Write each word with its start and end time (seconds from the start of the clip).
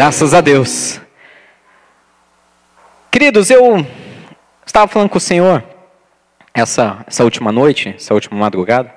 Graças 0.00 0.32
a 0.32 0.40
Deus. 0.40 0.98
Queridos, 3.10 3.50
eu 3.50 3.86
estava 4.64 4.88
falando 4.88 5.10
com 5.10 5.18
o 5.18 5.20
Senhor 5.20 5.62
essa, 6.54 7.04
essa 7.06 7.22
última 7.22 7.52
noite, 7.52 7.94
essa 7.94 8.14
última 8.14 8.34
madrugada, 8.34 8.94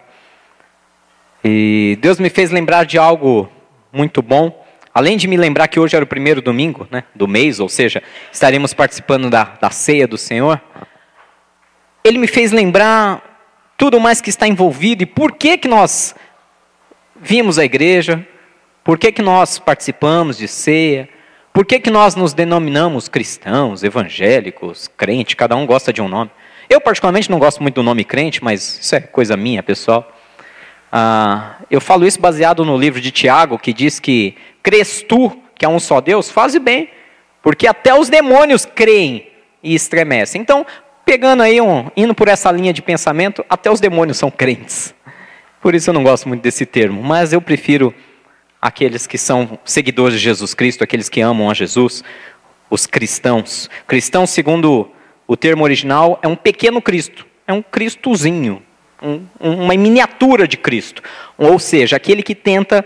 e 1.44 1.98
Deus 2.00 2.22
me 2.22 2.30
fez 2.30 2.52
lembrar 2.52 2.86
de 2.86 2.98
algo 2.98 3.52
muito 3.92 4.22
bom. 4.22 4.66
Além 4.94 5.18
de 5.18 5.28
me 5.28 5.36
lembrar 5.36 5.68
que 5.68 5.78
hoje 5.78 5.94
era 5.94 6.06
o 6.06 6.08
primeiro 6.08 6.42
domingo 6.42 6.88
né, 6.90 7.04
do 7.14 7.28
mês, 7.28 7.60
ou 7.60 7.68
seja, 7.68 8.02
estaremos 8.32 8.74
participando 8.74 9.30
da, 9.30 9.44
da 9.60 9.72
ceia 9.72 10.08
do 10.08 10.18
Senhor, 10.18 10.62
Ele 12.02 12.18
me 12.18 12.28
fez 12.28 12.54
lembrar 12.54 13.22
tudo 13.76 14.00
mais 14.00 14.22
que 14.22 14.30
está 14.30 14.48
envolvido 14.48 15.04
e 15.04 15.06
por 15.06 15.34
que, 15.34 15.58
que 15.58 15.68
nós 15.68 16.16
vimos 17.14 17.60
à 17.60 17.66
igreja, 17.66 18.26
por 18.84 18.98
que, 18.98 19.12
que 19.12 19.22
nós 19.22 19.60
participamos 19.60 20.38
de 20.38 20.48
ceia, 20.48 21.08
por 21.54 21.66
que, 21.66 21.80
que 21.80 21.90
nós 21.90 22.16
nos 22.16 22.34
denominamos 22.34 23.08
cristãos, 23.08 23.84
evangélicos, 23.84 24.90
crente, 24.98 25.36
cada 25.36 25.56
um 25.56 25.66
gosta 25.66 25.94
de 25.94 26.02
um 26.02 26.08
nome. 26.08 26.32
Eu, 26.70 26.82
particularmente, 26.82 27.30
não 27.30 27.40
gosto 27.40 27.62
muito 27.62 27.76
do 27.76 27.84
nome 27.84 28.04
crente, 28.04 28.44
mas 28.44 28.80
isso 28.82 28.96
é 28.96 29.00
coisa 29.00 29.38
minha, 29.38 29.62
pessoal. 29.62 30.12
Ah, 30.92 31.58
eu 31.70 31.80
falo 31.80 32.06
isso 32.06 32.20
baseado 32.20 32.66
no 32.66 32.78
livro 32.78 33.00
de 33.00 33.12
Tiago, 33.12 33.58
que 33.60 33.72
diz 33.72 34.00
que 34.00 34.36
crês 34.62 35.04
tu, 35.08 35.32
que 35.56 35.66
é 35.66 35.70
um 35.70 35.80
só 35.80 36.02
Deus, 36.02 36.30
faz 36.30 36.58
bem, 36.58 36.90
porque 37.42 37.68
até 37.68 37.94
os 37.94 38.10
demônios 38.10 38.66
creem 38.66 39.28
e 39.62 39.76
estremecem. 39.76 40.42
Então, 40.42 40.66
pegando 41.06 41.44
aí, 41.44 41.62
um, 41.62 41.90
indo 41.96 42.14
por 42.14 42.28
essa 42.28 42.52
linha 42.52 42.74
de 42.74 42.82
pensamento, 42.82 43.46
até 43.50 43.72
os 43.72 43.80
demônios 43.80 44.18
são 44.18 44.32
crentes. 44.32 44.94
Por 45.62 45.76
isso 45.76 45.90
eu 45.90 45.94
não 45.94 46.04
gosto 46.04 46.28
muito 46.28 46.42
desse 46.42 46.66
termo, 46.66 47.02
mas 47.02 47.32
eu 47.32 47.42
prefiro 47.42 47.94
aqueles 48.64 49.06
que 49.06 49.18
são 49.18 49.60
seguidores 49.66 50.18
de 50.18 50.24
Jesus 50.24 50.54
Cristo, 50.54 50.86
aqueles 50.86 51.10
que 51.10 51.20
amam 51.20 51.50
a 51.50 51.54
Jesus, 51.54 52.02
os 52.70 52.86
cristãos. 52.86 53.70
Cristão, 53.86 54.26
segundo 54.26 54.90
o 55.28 55.36
termo 55.36 55.66
original, 55.66 56.18
é 56.22 56.30
um 56.30 56.36
pequeno 56.38 56.82
Cristo, 56.82 57.28
é 57.46 57.52
um 57.52 57.62
Cristozinho, 57.62 58.64
um, 59.02 59.28
uma 59.38 59.76
miniatura 59.76 60.48
de 60.48 60.56
Cristo. 60.56 61.04
Ou 61.38 61.60
seja, 61.60 61.98
aquele 61.98 62.24
que 62.24 62.34
tenta 62.34 62.86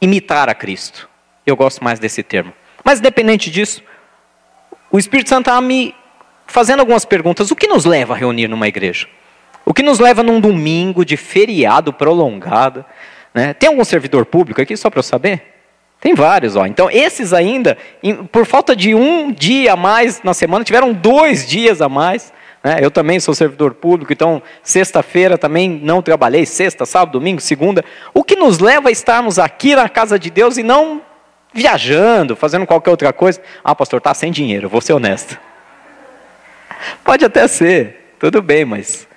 imitar 0.00 0.48
a 0.48 0.54
Cristo. 0.54 1.08
Eu 1.44 1.56
gosto 1.56 1.82
mais 1.82 1.98
desse 1.98 2.22
termo. 2.22 2.52
Mas, 2.84 3.00
independente 3.00 3.50
disso, 3.50 3.82
o 4.92 4.98
Espírito 4.98 5.28
Santo 5.28 5.50
está 5.50 5.60
me 5.60 5.92
fazendo 6.46 6.78
algumas 6.78 7.04
perguntas. 7.04 7.50
O 7.50 7.56
que 7.56 7.66
nos 7.66 7.84
leva 7.84 8.14
a 8.14 8.16
reunir 8.16 8.46
numa 8.46 8.68
igreja? 8.68 9.08
O 9.64 9.74
que 9.74 9.82
nos 9.82 9.98
leva 9.98 10.22
num 10.22 10.38
domingo 10.38 11.04
de 11.04 11.16
feriado 11.16 11.92
prolongado? 11.92 12.84
Né? 13.34 13.54
Tem 13.54 13.68
algum 13.68 13.84
servidor 13.84 14.26
público 14.26 14.60
aqui, 14.60 14.76
só 14.76 14.90
para 14.90 14.98
eu 14.98 15.02
saber? 15.02 15.42
Tem 16.00 16.14
vários, 16.14 16.54
ó. 16.54 16.64
Então, 16.64 16.88
esses 16.90 17.32
ainda, 17.32 17.76
por 18.30 18.46
falta 18.46 18.74
de 18.74 18.94
um 18.94 19.32
dia 19.32 19.72
a 19.72 19.76
mais 19.76 20.22
na 20.22 20.32
semana, 20.32 20.64
tiveram 20.64 20.92
dois 20.92 21.46
dias 21.46 21.82
a 21.82 21.88
mais. 21.88 22.32
Né? 22.62 22.78
Eu 22.80 22.90
também 22.90 23.18
sou 23.18 23.34
servidor 23.34 23.74
público, 23.74 24.12
então, 24.12 24.40
sexta-feira 24.62 25.36
também 25.36 25.68
não 25.68 26.00
trabalhei, 26.00 26.46
sexta, 26.46 26.86
sábado, 26.86 27.18
domingo, 27.18 27.40
segunda. 27.40 27.84
O 28.14 28.22
que 28.22 28.36
nos 28.36 28.60
leva 28.60 28.88
a 28.88 28.92
estarmos 28.92 29.38
aqui 29.38 29.74
na 29.74 29.88
casa 29.88 30.18
de 30.18 30.30
Deus 30.30 30.56
e 30.56 30.62
não 30.62 31.02
viajando, 31.52 32.36
fazendo 32.36 32.66
qualquer 32.66 32.90
outra 32.90 33.12
coisa? 33.12 33.40
Ah, 33.64 33.74
pastor, 33.74 33.98
está 33.98 34.14
sem 34.14 34.30
dinheiro, 34.30 34.68
vou 34.68 34.80
ser 34.80 34.92
honesto. 34.92 35.38
Pode 37.02 37.24
até 37.24 37.48
ser, 37.48 38.14
tudo 38.20 38.40
bem, 38.40 38.64
mas 38.64 39.07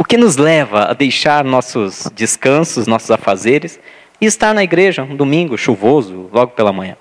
o 0.00 0.04
que 0.04 0.16
nos 0.16 0.38
leva 0.38 0.84
a 0.84 0.94
deixar 0.94 1.44
nossos 1.44 2.10
descansos, 2.14 2.86
nossos 2.86 3.10
afazeres 3.10 3.78
e 4.18 4.24
estar 4.24 4.54
na 4.54 4.64
igreja 4.64 5.02
um 5.02 5.14
domingo 5.14 5.58
chuvoso, 5.58 6.30
logo 6.32 6.52
pela 6.52 6.72
manhã? 6.72 6.96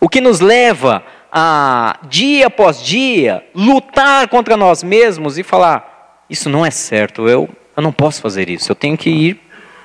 O 0.00 0.08
que 0.08 0.18
nos 0.18 0.40
leva 0.40 1.04
a, 1.30 1.98
dia 2.08 2.46
após 2.46 2.82
dia, 2.82 3.44
lutar 3.54 4.28
contra 4.28 4.56
nós 4.56 4.82
mesmos 4.82 5.36
e 5.36 5.42
falar: 5.42 6.24
Isso 6.30 6.48
não 6.48 6.64
é 6.64 6.70
certo, 6.70 7.28
eu, 7.28 7.50
eu 7.76 7.82
não 7.82 7.92
posso 7.92 8.22
fazer 8.22 8.48
isso, 8.48 8.72
eu 8.72 8.76
tenho 8.76 8.96
que 8.96 9.10
ir 9.10 9.38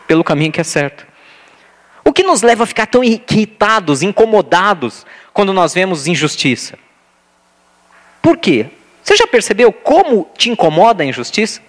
pelo 0.07 0.23
caminho 0.23 0.53
que 0.53 0.61
é 0.61 0.63
certo. 0.63 1.05
O 2.05 2.13
que 2.13 2.23
nos 2.23 2.43
leva 2.43 2.63
a 2.63 2.67
ficar 2.67 2.85
tão 2.85 3.03
irritados, 3.03 4.01
incomodados, 4.01 5.05
quando 5.33 5.51
nós 5.51 5.73
vemos 5.73 6.07
injustiça? 6.07 6.79
Por 8.21 8.37
quê? 8.37 8.67
Você 9.03 9.17
já 9.17 9.27
percebeu 9.27 9.73
como 9.73 10.29
te 10.37 10.49
incomoda 10.49 11.03
a 11.03 11.05
injustiça? 11.05 11.67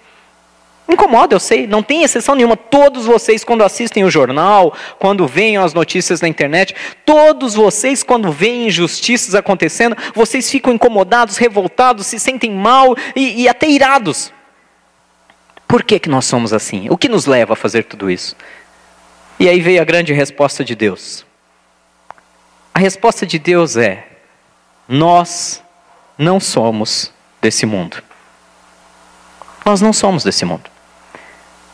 Incomoda, 0.89 1.35
eu 1.35 1.39
sei, 1.39 1.67
não 1.67 1.83
tem 1.83 2.01
exceção 2.01 2.33
nenhuma. 2.33 2.57
Todos 2.57 3.05
vocês, 3.05 3.43
quando 3.43 3.63
assistem 3.63 4.03
o 4.03 4.09
jornal, 4.09 4.73
quando 4.97 5.27
veem 5.27 5.55
as 5.55 5.71
notícias 5.71 6.19
na 6.19 6.27
internet, 6.27 6.75
todos 7.05 7.53
vocês, 7.53 8.01
quando 8.01 8.31
veem 8.31 8.67
injustiças 8.67 9.35
acontecendo, 9.35 9.95
vocês 10.15 10.49
ficam 10.49 10.73
incomodados, 10.73 11.37
revoltados, 11.37 12.07
se 12.07 12.19
sentem 12.19 12.51
mal 12.51 12.95
e, 13.15 13.43
e 13.43 13.47
até 13.47 13.69
irados. 13.69 14.33
Por 15.67 15.83
que, 15.83 15.99
que 15.99 16.09
nós 16.09 16.25
somos 16.25 16.51
assim? 16.51 16.87
O 16.89 16.97
que 16.97 17.07
nos 17.07 17.27
leva 17.27 17.53
a 17.53 17.55
fazer 17.55 17.83
tudo 17.83 18.09
isso? 18.09 18.35
E 19.39 19.47
aí 19.47 19.61
veio 19.61 19.79
a 19.79 19.85
grande 19.85 20.11
resposta 20.11 20.65
de 20.65 20.73
Deus. 20.73 21.23
A 22.73 22.79
resposta 22.79 23.27
de 23.27 23.37
Deus 23.37 23.77
é: 23.77 24.07
nós 24.87 25.61
não 26.17 26.39
somos 26.39 27.13
desse 27.39 27.67
mundo. 27.67 28.01
Nós 29.63 29.81
não 29.81 29.93
somos 29.93 30.23
desse 30.23 30.43
mundo. 30.45 30.78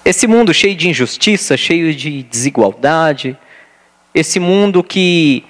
Esse 0.06 0.28
mundo 0.28 0.54
cheio 0.54 0.76
de 0.76 0.88
injustiça, 0.88 1.58
cheio 1.58 1.92
de 1.92 2.22
desigualdade, 2.22 3.36
esse 4.14 4.40
mundo 4.40 4.84
que 4.84 5.44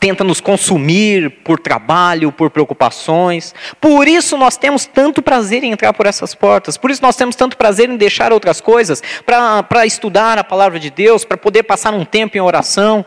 tenta 0.00 0.24
nos 0.24 0.40
consumir 0.40 1.28
por 1.44 1.60
trabalho, 1.60 2.32
por 2.32 2.48
preocupações. 2.48 3.54
Por 3.78 4.08
isso 4.08 4.38
nós 4.38 4.56
temos 4.56 4.86
tanto 4.86 5.20
prazer 5.20 5.62
em 5.62 5.72
entrar 5.72 5.92
por 5.92 6.06
essas 6.06 6.34
portas. 6.34 6.78
Por 6.78 6.90
isso 6.90 7.02
nós 7.02 7.16
temos 7.16 7.36
tanto 7.36 7.54
prazer 7.54 7.90
em 7.90 7.98
deixar 7.98 8.32
outras 8.32 8.62
coisas 8.62 9.02
para 9.26 9.84
estudar 9.84 10.38
a 10.38 10.42
palavra 10.42 10.80
de 10.80 10.88
Deus, 10.88 11.22
para 11.22 11.36
poder 11.36 11.62
passar 11.64 11.92
um 11.92 12.04
tempo 12.04 12.38
em 12.38 12.40
oração. 12.40 13.04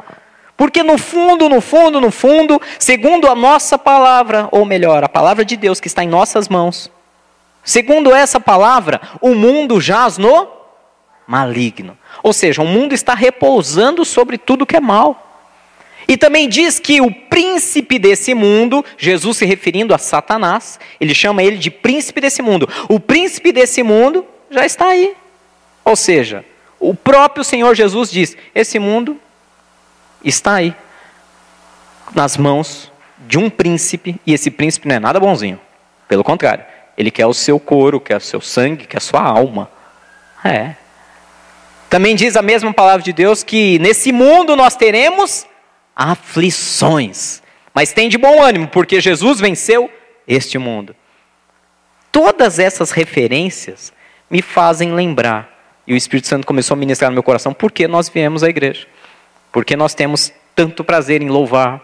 Porque 0.56 0.84
no 0.84 1.00
fundo, 1.00 1.50
no 1.50 1.62
fundo, 1.62 2.00
no 2.00 2.12
fundo, 2.12 2.62
segundo 2.78 3.28
a 3.28 3.34
nossa 3.34 3.76
palavra, 3.76 4.48
ou 4.52 4.64
melhor, 4.64 5.04
a 5.04 5.10
palavra 5.10 5.44
de 5.44 5.58
Deus 5.58 5.80
que 5.80 5.88
está 5.88 6.04
em 6.04 6.08
nossas 6.08 6.48
mãos, 6.48 6.92
segundo 7.64 8.14
essa 8.14 8.40
palavra, 8.40 9.02
o 9.20 9.34
mundo 9.34 9.82
jaz 9.82 10.20
no 10.20 10.55
maligno. 11.28 11.98
Ou 12.22 12.34
seja, 12.34 12.62
o 12.62 12.68
mundo 12.68 12.94
está 12.94 13.14
repousando 13.14 14.06
sobre 14.06 14.38
tudo 14.38 14.66
que 14.66 14.76
é 14.76 14.80
mal. 14.80 15.22
E 16.08 16.16
também 16.16 16.48
diz 16.48 16.80
que 16.80 17.02
o 17.02 17.12
príncipe 17.12 17.98
desse 17.98 18.34
mundo, 18.34 18.86
Jesus 18.98 19.38
se 19.38 19.46
referindo 19.46 19.94
a 19.94 19.98
Satanás, 19.98 20.80
ele 21.00 21.16
chama 21.16 21.42
ele 21.42 21.58
de 21.58 21.72
príncipe 21.72 22.22
desse 22.22 22.42
mundo. 22.42 22.70
O 22.88 23.00
príncipe 23.00 23.52
desse 23.52 23.82
mundo 23.82 24.26
já 24.50 24.66
está 24.66 24.88
aí. 24.88 25.16
Ou 25.84 25.96
seja, 25.96 26.46
o 26.80 26.94
próprio 26.94 27.44
Senhor 27.44 27.74
Jesus 27.74 28.12
diz: 28.12 28.38
esse 28.54 28.78
mundo 28.78 29.20
está 30.24 30.56
aí, 30.56 30.76
nas 32.14 32.38
mãos 32.38 32.92
de 33.28 33.40
um 33.40 33.50
príncipe, 33.50 34.20
e 34.26 34.34
esse 34.34 34.52
príncipe 34.52 34.88
não 34.88 34.96
é 34.96 35.00
nada 35.00 35.20
bonzinho. 35.20 35.60
Pelo 36.08 36.24
contrário, 36.24 36.64
ele 36.96 37.10
quer 37.10 37.26
o 37.26 37.34
seu 37.34 37.60
couro, 37.60 38.00
quer 38.00 38.18
o 38.18 38.22
seu 38.22 38.40
sangue, 38.40 38.86
quer 38.86 38.98
a 38.98 39.02
sua 39.02 39.22
alma. 39.22 39.70
É, 40.44 40.76
também 41.96 42.14
diz 42.14 42.36
a 42.36 42.42
mesma 42.42 42.74
palavra 42.74 43.02
de 43.02 43.14
Deus 43.14 43.42
que 43.42 43.80
nesse 43.80 44.12
mundo 44.12 44.54
nós 44.54 44.76
teremos 44.76 45.48
aflições. 45.96 47.42
Mas 47.74 47.94
tem 47.94 48.10
de 48.10 48.18
bom 48.18 48.44
ânimo, 48.44 48.68
porque 48.68 49.00
Jesus 49.00 49.40
venceu 49.40 49.90
este 50.28 50.58
mundo. 50.58 50.94
Todas 52.12 52.60
essas 52.60 52.92
referências 52.92 53.94
me 54.30 54.42
fazem 54.42 54.94
lembrar, 54.94 55.50
e 55.88 55.94
o 55.94 55.96
Espírito 55.96 56.28
Santo 56.28 56.46
começou 56.46 56.76
a 56.76 56.78
ministrar 56.78 57.10
no 57.10 57.14
meu 57.14 57.24
coração, 57.24 57.54
por 57.54 57.72
que 57.72 57.88
nós 57.88 58.10
viemos 58.10 58.44
à 58.44 58.50
igreja. 58.50 58.86
Porque 59.50 59.78
nós 59.78 59.94
temos 59.94 60.34
tanto 60.54 60.84
prazer 60.84 61.22
em 61.22 61.30
louvar. 61.30 61.82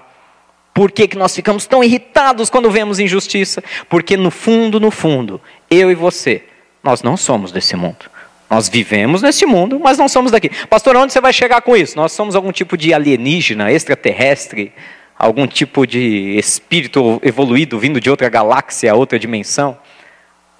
Por 0.74 0.92
que, 0.92 1.07
que 1.07 1.18
nós 1.18 1.34
ficamos 1.34 1.66
tão 1.66 1.81
irritados 1.81 2.50
quando 2.50 2.69
vemos 2.69 3.00
injustiça? 3.00 3.64
Porque 3.88 4.18
no 4.18 4.30
fundo, 4.30 4.78
no 4.78 4.92
fundo, 4.92 5.40
eu 5.69 5.90
e 5.90 5.96
você, 5.96 6.44
nós 6.84 7.02
não 7.02 7.16
somos 7.16 7.54
desse 7.54 7.78
mundo. 7.78 8.12
Nós 8.51 8.68
vivemos 8.68 9.21
nesse 9.21 9.45
mundo, 9.45 9.80
mas 9.80 9.98
não 9.98 10.09
somos 10.09 10.30
daqui. 10.30 10.50
Pastor, 10.68 10.98
onde 10.98 11.13
você 11.13 11.21
vai 11.21 11.31
chegar 11.31 11.62
com 11.62 11.74
isso? 11.74 11.95
Nós 11.95 12.12
somos 12.12 12.36
algum 12.36 12.51
tipo 12.51 12.75
de 12.75 12.94
alienígena, 12.94 13.71
extraterrestre, 13.71 14.74
algum 15.18 15.48
tipo 15.48 15.88
de 15.88 16.36
espírito 16.38 17.18
evoluído 17.24 17.80
vindo 17.80 18.01
de 18.01 18.09
outra 18.09 18.27
galáxia, 18.27 18.94
outra 18.94 19.18
dimensão? 19.18 19.77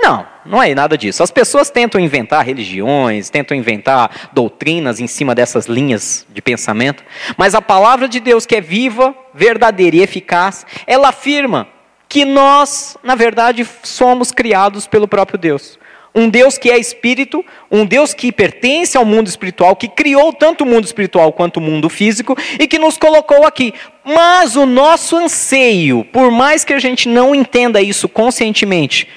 Não, 0.02 0.26
não 0.46 0.64
é 0.64 0.74
nada 0.74 0.98
disso. 0.98 1.22
As 1.22 1.32
pessoas 1.32 1.70
tentam 1.70 2.00
inventar 2.00 2.46
religiões, 2.46 3.30
tentam 3.30 3.58
inventar 3.58 4.30
doutrinas 4.32 5.02
em 5.02 5.06
cima 5.06 5.36
dessas 5.36 5.66
linhas 5.66 6.26
de 6.30 6.42
pensamento, 6.42 7.04
mas 7.36 7.54
a 7.54 7.62
palavra 7.62 8.08
de 8.08 8.22
Deus, 8.22 8.46
que 8.46 8.56
é 8.56 8.62
viva, 8.62 9.14
verdadeira 9.34 9.98
e 9.98 10.02
eficaz, 10.02 10.66
ela 10.88 11.10
afirma 11.10 11.68
que 12.08 12.24
nós, 12.24 12.98
na 13.04 13.16
verdade, 13.16 13.68
somos 13.84 14.32
criados 14.32 14.88
pelo 14.88 15.10
próprio 15.10 15.38
Deus. 15.38 15.78
Um 16.14 16.30
Deus 16.30 16.58
que 16.58 16.70
é 16.70 16.78
espírito, 16.78 17.44
um 17.72 17.86
Deus 17.86 18.14
que 18.14 18.32
pertence 18.34 18.98
ao 18.98 19.06
mundo 19.06 19.28
espiritual, 19.28 19.76
que 19.76 19.88
criou 19.88 20.34
tanto 20.34 20.66
o 20.66 20.68
mundo 20.68 20.84
espiritual 20.84 21.32
quanto 21.32 21.58
o 21.58 21.62
mundo 21.62 21.90
físico 21.90 22.38
e 22.60 22.68
que 22.68 22.78
nos 22.78 22.98
colocou 22.98 23.46
aqui. 23.46 23.74
Mas 24.04 24.58
o 24.58 24.66
nosso 24.66 25.16
anseio, 25.16 26.04
por 26.04 26.30
mais 26.30 26.66
que 26.66 26.74
a 26.74 26.80
gente 26.80 27.08
não 27.08 27.34
entenda 27.34 27.82
isso 27.82 28.10
conscientemente, 28.10 29.08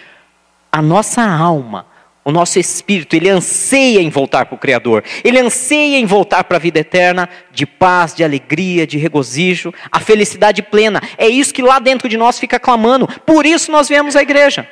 a 0.71 0.81
nossa 0.81 1.23
alma, 1.23 1.87
o 2.25 2.31
nosso 2.31 2.61
espírito, 2.61 3.15
ele 3.17 3.29
anseia 3.29 4.01
em 4.01 4.09
voltar 4.09 4.47
para 4.47 4.55
o 4.55 4.59
Criador, 4.59 5.03
ele 5.25 5.39
anseia 5.39 5.99
em 5.99 6.07
voltar 6.07 6.45
para 6.45 6.57
a 6.57 6.61
vida 6.61 6.79
eterna, 6.79 7.29
de 7.53 7.67
paz, 7.67 8.15
de 8.15 8.23
alegria, 8.23 8.87
de 8.87 8.99
regozijo, 8.99 9.75
a 9.91 9.99
felicidade 9.99 10.63
plena. 10.63 11.03
É 11.19 11.27
isso 11.27 11.53
que 11.53 11.61
lá 11.61 11.81
dentro 11.81 12.09
de 12.09 12.17
nós 12.17 12.39
fica 12.39 12.59
clamando, 12.59 13.09
por 13.27 13.45
isso 13.45 13.73
nós 13.73 13.89
viemos 13.89 14.15
à 14.15 14.23
igreja. 14.23 14.67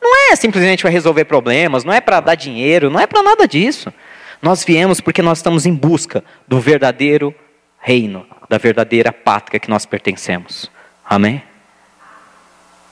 Não 0.00 0.32
é 0.32 0.36
simplesmente 0.36 0.82
para 0.82 0.90
resolver 0.90 1.24
problemas, 1.24 1.84
não 1.84 1.92
é 1.92 2.00
para 2.00 2.20
dar 2.20 2.34
dinheiro, 2.34 2.90
não 2.90 3.00
é 3.00 3.06
para 3.06 3.22
nada 3.22 3.46
disso. 3.46 3.92
Nós 4.40 4.64
viemos 4.64 5.00
porque 5.00 5.22
nós 5.22 5.38
estamos 5.38 5.66
em 5.66 5.74
busca 5.74 6.22
do 6.46 6.60
verdadeiro 6.60 7.34
reino, 7.80 8.26
da 8.48 8.58
verdadeira 8.58 9.12
pátria 9.12 9.58
que 9.58 9.68
nós 9.68 9.84
pertencemos. 9.84 10.70
Amém? 11.04 11.42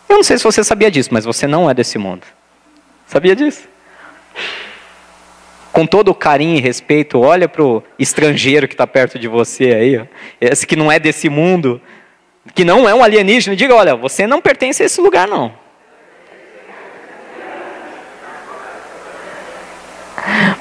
Eu 0.09 0.17
não 0.17 0.23
sei 0.23 0.39
se 0.39 0.45
você 0.45 0.63
sabia 0.65 0.91
disso, 0.91 1.11
mas 1.13 1.25
você 1.25 1.47
não 1.47 1.69
é 1.71 1.75
desse 1.75 1.99
mundo. 1.99 2.27
Sabia 3.07 3.37
disso? 3.37 3.69
Com 5.73 5.87
todo 5.87 6.09
o 6.09 6.15
carinho 6.15 6.57
e 6.57 6.61
respeito, 6.61 7.21
olha 7.21 7.49
para 7.49 7.63
o 7.63 7.83
estrangeiro 7.99 8.67
que 8.67 8.75
está 8.75 8.87
perto 8.87 9.19
de 9.19 9.29
você 9.29 9.75
aí, 9.75 9.99
ó, 9.99 10.07
esse 10.41 10.67
que 10.67 10.75
não 10.75 10.91
é 10.91 10.99
desse 10.99 11.29
mundo, 11.29 11.81
que 12.55 12.65
não 12.65 12.89
é 12.89 12.95
um 12.95 13.03
alienígena, 13.03 13.55
diga: 13.55 13.75
olha, 13.75 13.95
você 13.95 14.27
não 14.27 14.41
pertence 14.41 14.83
a 14.83 14.87
esse 14.87 15.01
lugar, 15.01 15.29
não. 15.29 15.53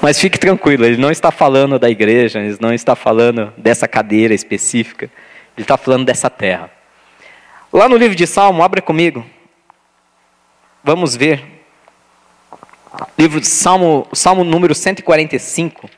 Mas 0.06 0.20
fique 0.20 0.38
tranquilo, 0.38 0.86
ele 0.86 0.98
não 0.98 1.10
está 1.10 1.32
falando 1.32 1.80
da 1.80 1.90
igreja, 1.90 2.38
ele 2.38 2.56
não 2.62 2.72
está 2.72 2.96
falando 2.96 3.52
dessa 3.58 3.88
cadeira 3.88 4.36
específica, 4.36 5.06
ele 5.58 5.64
está 5.64 5.78
falando 5.78 6.06
dessa 6.06 6.30
terra. 6.30 6.70
Lá 7.74 7.90
no 7.90 7.98
livro 7.98 8.16
de 8.16 8.28
Salmo, 8.28 8.62
abra 8.62 8.84
comigo. 8.84 9.26
Vamos 10.84 11.16
ver. 11.16 11.44
Livro 13.18 13.42
de 13.42 13.48
Salmo, 13.48 14.08
Salmo 14.14 14.44
número 14.44 14.76
145. 14.76 15.90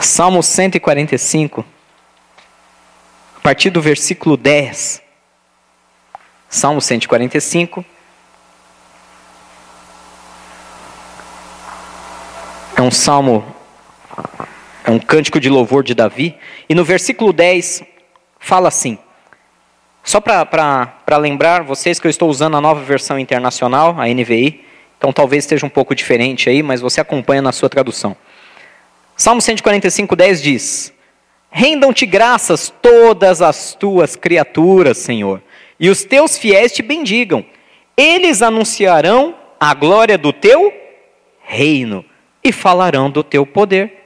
Salmo 0.00 0.42
145, 0.42 1.66
a 3.36 3.40
partir 3.42 3.68
do 3.68 3.82
versículo 3.82 4.38
10. 4.38 5.02
Salmo 6.48 6.80
145. 6.80 7.91
É 12.82 12.84
um 12.84 12.90
salmo, 12.90 13.44
é 14.84 14.90
um 14.90 14.98
cântico 14.98 15.38
de 15.38 15.48
louvor 15.48 15.84
de 15.84 15.94
Davi. 15.94 16.34
E 16.68 16.74
no 16.74 16.82
versículo 16.84 17.32
10 17.32 17.84
fala 18.40 18.66
assim: 18.66 18.98
só 20.02 20.20
para 20.20 21.16
lembrar 21.16 21.62
vocês 21.62 22.00
que 22.00 22.08
eu 22.08 22.10
estou 22.10 22.28
usando 22.28 22.56
a 22.56 22.60
nova 22.60 22.80
versão 22.80 23.20
internacional, 23.20 23.94
a 24.00 24.08
NVI, 24.08 24.64
então 24.98 25.12
talvez 25.12 25.44
esteja 25.44 25.64
um 25.64 25.68
pouco 25.68 25.94
diferente 25.94 26.50
aí, 26.50 26.60
mas 26.60 26.80
você 26.80 27.00
acompanha 27.00 27.40
na 27.40 27.52
sua 27.52 27.68
tradução. 27.68 28.16
Salmo 29.16 29.40
145, 29.40 30.16
10 30.16 30.42
diz: 30.42 30.92
Rendam-te 31.52 32.04
graças 32.04 32.74
todas 32.82 33.40
as 33.40 33.76
tuas 33.76 34.16
criaturas, 34.16 34.98
Senhor 34.98 35.40
e 35.78 35.88
os 35.88 36.02
teus 36.02 36.36
fiéis 36.36 36.72
te 36.72 36.82
bendigam. 36.82 37.44
Eles 37.96 38.42
anunciarão 38.42 39.36
a 39.60 39.72
glória 39.72 40.18
do 40.18 40.32
teu 40.32 40.72
reino 41.44 42.04
e 42.42 42.52
falarão 42.52 43.10
do 43.10 43.22
teu 43.22 43.46
poder, 43.46 44.00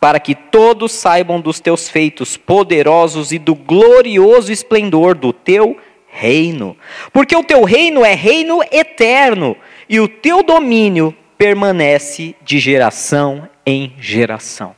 para 0.00 0.20
que 0.20 0.34
todos 0.34 0.92
saibam 0.92 1.40
dos 1.40 1.60
teus 1.60 1.88
feitos 1.88 2.36
poderosos 2.36 3.32
e 3.32 3.38
do 3.38 3.54
glorioso 3.54 4.52
esplendor 4.52 5.14
do 5.14 5.32
teu 5.32 5.76
reino. 6.08 6.76
Porque 7.12 7.36
o 7.36 7.42
teu 7.42 7.64
reino 7.64 8.04
é 8.04 8.14
reino 8.14 8.60
eterno 8.70 9.56
e 9.88 10.00
o 10.00 10.08
teu 10.08 10.42
domínio 10.42 11.14
permanece 11.36 12.34
de 12.42 12.58
geração 12.58 13.48
em 13.64 13.92
geração. 13.98 14.74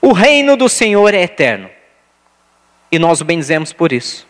O 0.00 0.12
reino 0.12 0.56
do 0.56 0.68
Senhor 0.68 1.14
é 1.14 1.22
eterno. 1.22 1.68
E 2.90 2.98
nós 2.98 3.20
o 3.20 3.24
benzemos 3.24 3.72
por 3.72 3.92
isso. 3.92 4.26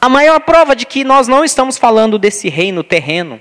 A 0.00 0.08
maior 0.08 0.40
prova 0.40 0.74
de 0.74 0.86
que 0.86 1.04
nós 1.04 1.28
não 1.28 1.44
estamos 1.44 1.76
falando 1.76 2.18
desse 2.18 2.48
reino 2.48 2.82
terreno. 2.82 3.40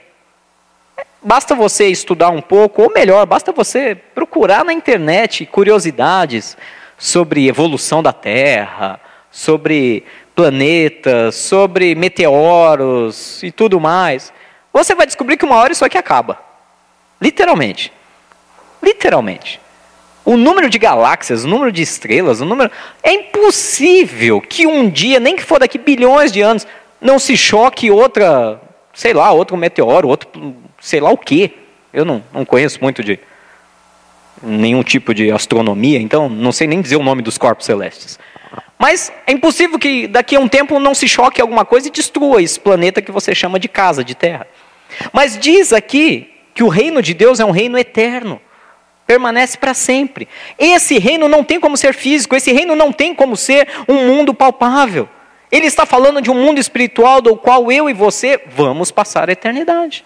Basta 1.22 1.54
você 1.54 1.88
estudar 1.88 2.30
um 2.30 2.42
pouco, 2.42 2.82
ou 2.82 2.94
melhor, 2.94 3.26
basta 3.26 3.52
você 3.52 3.96
procurar 3.96 4.64
na 4.64 4.72
internet 4.72 5.46
curiosidades 5.46 6.58
sobre 6.98 7.48
evolução 7.48 8.02
da 8.02 8.14
Terra, 8.14 9.00
sobre 9.30 10.06
planetas, 10.34 11.36
sobre 11.36 11.94
meteoros 11.96 13.44
e 13.44 13.52
tudo 13.52 13.80
mais. 13.80 14.32
Você 14.72 14.96
vai 14.96 15.06
descobrir 15.06 15.36
que 15.38 15.46
uma 15.46 15.58
hora 15.58 15.74
isso 15.74 15.84
aqui 15.84 15.98
acaba. 15.98 16.40
Literalmente. 17.22 17.92
Literalmente 18.82 19.60
o 20.30 20.38
número 20.38 20.70
de 20.70 20.78
galáxias, 20.78 21.44
o 21.44 21.48
número 21.48 21.72
de 21.72 21.82
estrelas, 21.82 22.40
o 22.40 22.46
número. 22.46 22.70
É 23.02 23.12
impossível 23.12 24.40
que 24.40 24.68
um 24.68 24.88
dia, 24.88 25.20
nem 25.20 25.36
que 25.36 25.44
for 25.44 25.60
daqui 25.60 25.80
bilhões 25.80 26.32
de 26.32 26.40
anos, 26.40 26.68
não 27.02 27.18
se 27.18 27.36
choque 27.36 27.90
outra, 27.90 28.62
sei 29.00 29.14
lá, 29.14 29.32
outro 29.32 29.56
meteoro, 29.56 30.10
outro, 30.10 30.30
sei 30.78 31.00
lá 31.00 31.10
o 31.10 31.18
quê. 31.18 31.52
Eu 31.94 32.04
não, 32.04 32.22
não 32.34 32.44
conheço 32.44 32.80
muito 32.82 33.02
de 33.02 33.18
nenhum 34.44 34.84
tipo 34.84 35.14
de 35.14 35.32
astronomia, 35.32 35.98
então 36.02 36.28
não 36.28 36.52
sei 36.52 36.68
nem 36.68 36.82
dizer 36.82 36.98
o 36.98 37.04
nome 37.04 37.22
dos 37.22 37.38
corpos 37.38 37.66
celestes. 37.66 38.20
Mas 38.78 39.10
é 39.26 39.32
impossível 39.32 39.80
que 39.80 40.06
daqui 40.06 40.36
a 40.36 40.40
um 40.42 40.50
tempo 40.50 40.82
não 40.82 40.94
se 40.94 41.08
choque 41.08 41.40
alguma 41.40 41.64
coisa 41.64 41.88
e 41.88 41.92
destrua 41.92 42.42
esse 42.42 42.60
planeta 42.60 43.02
que 43.02 43.10
você 43.10 43.34
chama 43.34 43.58
de 43.58 43.70
casa, 43.70 44.04
de 44.04 44.14
terra. 44.14 44.46
Mas 45.14 45.40
diz 45.40 45.72
aqui 45.72 46.34
que 46.54 46.62
o 46.62 46.68
reino 46.68 47.02
de 47.02 47.14
Deus 47.14 47.40
é 47.40 47.46
um 47.46 47.52
reino 47.52 47.78
eterno 47.78 48.42
permanece 49.08 49.58
para 49.58 49.74
sempre. 49.74 50.28
Esse 50.58 51.00
reino 51.00 51.30
não 51.30 51.42
tem 51.42 51.58
como 51.58 51.78
ser 51.78 51.94
físico, 51.94 52.36
esse 52.36 52.52
reino 52.52 52.76
não 52.76 52.92
tem 52.92 53.16
como 53.16 53.38
ser 53.38 53.66
um 53.88 54.06
mundo 54.08 54.34
palpável. 54.34 55.08
Ele 55.52 55.66
está 55.66 55.86
falando 55.86 56.22
de 56.22 56.30
um 56.30 56.36
mundo 56.36 56.60
espiritual 56.60 57.22
do 57.22 57.36
qual 57.36 57.72
eu 57.72 57.90
e 57.90 57.94
você 57.94 58.42
vamos 58.48 58.92
passar 58.92 59.30
a 59.30 59.34
eternidade. 59.34 60.06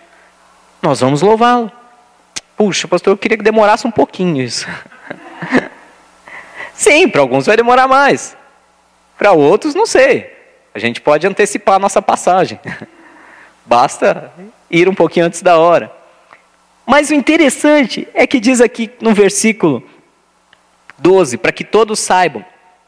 Nós 0.82 1.02
vamos 1.02 1.22
louvá-lo. 1.22 1.72
Puxa, 2.56 2.88
pastor, 2.88 3.14
eu 3.14 3.18
queria 3.18 3.38
que 3.38 3.44
demorasse 3.44 3.86
um 3.86 3.92
pouquinho 3.92 4.42
isso. 4.42 4.68
Sim, 6.74 7.10
para 7.10 7.22
alguns 7.22 7.46
vai 7.46 7.58
demorar 7.58 7.88
mais. 7.88 8.38
Para 9.18 9.32
outros, 9.32 9.76
não 9.76 9.86
sei. 9.86 10.32
A 10.74 10.80
gente 10.80 11.02
pode 11.02 11.28
antecipar 11.28 11.76
a 11.76 11.80
nossa 11.80 12.02
passagem. 12.02 12.60
Basta 13.66 14.32
ir 14.70 14.88
um 14.90 14.96
pouquinho 14.96 15.26
antes 15.26 15.42
da 15.42 15.58
hora. 15.58 15.92
Mas 16.86 17.10
o 17.10 17.14
interessante 17.14 18.08
é 18.14 18.28
que 18.28 18.40
diz 18.40 18.60
aqui 18.60 18.92
no 19.02 19.14
versículo 19.14 19.84
12: 20.98 21.38
para 21.38 21.52
que 21.52 21.64
todos 21.64 22.00
saibam 22.00 22.44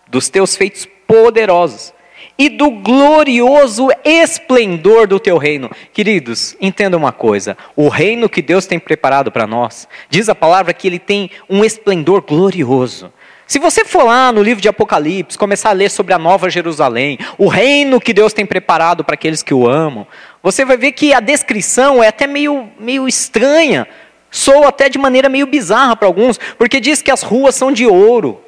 dos 0.08 0.30
teus 0.30 0.56
feitos 0.56 0.88
poderosos 1.08 1.95
e 2.38 2.50
do 2.50 2.70
glorioso 2.70 3.90
esplendor 4.04 5.08
do 5.08 5.20
teu 5.20 5.38
reino. 5.38 5.70
Queridos, 5.94 6.56
entenda 6.60 6.98
uma 6.98 7.12
coisa: 7.12 7.58
o 7.76 7.88
reino 7.88 8.30
que 8.30 8.42
Deus 8.42 8.66
tem 8.66 8.80
preparado 8.80 9.32
para 9.32 9.48
nós, 9.48 9.88
diz 10.10 10.30
a 10.30 10.36
palavra 10.36 10.74
que 10.74 10.88
ele 10.88 11.00
tem 11.00 11.30
um 11.50 11.64
esplendor 11.64 12.22
glorioso. 12.22 13.12
Se 13.48 13.60
você 13.60 13.86
for 13.86 14.04
lá 14.04 14.32
no 14.32 14.42
livro 14.42 14.60
de 14.60 14.68
Apocalipse, 14.68 15.38
começar 15.38 15.70
a 15.70 15.74
ler 15.74 15.92
sobre 15.92 16.14
a 16.14 16.18
Nova 16.18 16.50
Jerusalém, 16.50 17.20
o 17.38 17.48
reino 17.48 18.02
que 18.02 18.12
Deus 18.12 18.34
tem 18.34 18.44
preparado 18.44 19.04
para 19.04 19.14
aqueles 19.14 19.44
que 19.44 19.54
o 19.54 19.68
amam, 19.68 20.08
você 20.42 20.66
vai 20.66 20.78
ver 20.78 20.94
que 20.94 21.14
a 21.14 21.20
descrição 21.20 22.04
é 22.04 22.08
até 22.08 22.26
meio, 22.26 22.68
meio 22.80 23.08
estranha, 23.08 23.88
soa 24.32 24.70
até 24.70 24.90
de 24.90 24.98
maneira 24.98 25.30
meio 25.30 25.46
bizarra 25.46 25.96
para 25.96 26.08
alguns, 26.08 26.40
porque 26.58 26.80
diz 26.80 27.04
que 27.04 27.12
as 27.12 27.22
ruas 27.22 27.54
são 27.54 27.72
de 27.72 27.86
ouro, 27.86 28.42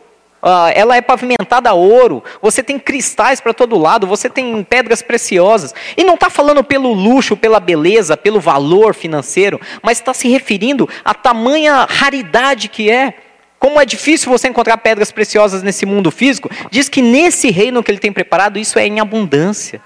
ela 0.74 0.96
é 0.96 1.02
pavimentada 1.02 1.70
a 1.70 1.74
ouro, 1.74 2.24
você 2.42 2.62
tem 2.62 2.78
cristais 2.78 3.42
para 3.42 3.54
todo 3.54 3.78
lado, 3.78 4.08
você 4.08 4.30
tem 4.30 4.64
pedras 4.64 5.02
preciosas, 5.02 5.74
e 5.96 6.04
não 6.04 6.14
está 6.14 6.30
falando 6.30 6.64
pelo 6.64 6.94
luxo, 6.94 7.36
pela 7.36 7.60
beleza, 7.60 8.16
pelo 8.16 8.40
valor 8.40 8.94
financeiro, 8.94 9.60
mas 9.82 9.98
está 9.98 10.14
se 10.14 10.28
referindo 10.28 10.88
à 11.04 11.14
tamanha 11.14 11.88
raridade 11.90 12.68
que 12.68 12.90
é. 12.90 13.14
Como 13.60 13.82
é 13.82 13.86
difícil 13.86 14.30
você 14.30 14.48
encontrar 14.48 14.78
pedras 14.78 15.12
preciosas 15.12 15.64
nesse 15.64 15.86
mundo 15.86 16.12
físico, 16.12 16.50
diz 16.70 16.88
que 16.88 17.02
nesse 17.02 17.50
reino 17.50 17.82
que 17.82 17.90
ele 17.90 17.98
tem 17.98 18.12
preparado, 18.12 18.60
isso 18.60 18.78
é 18.78 18.86
em 18.86 19.00
abundância. 19.00 19.82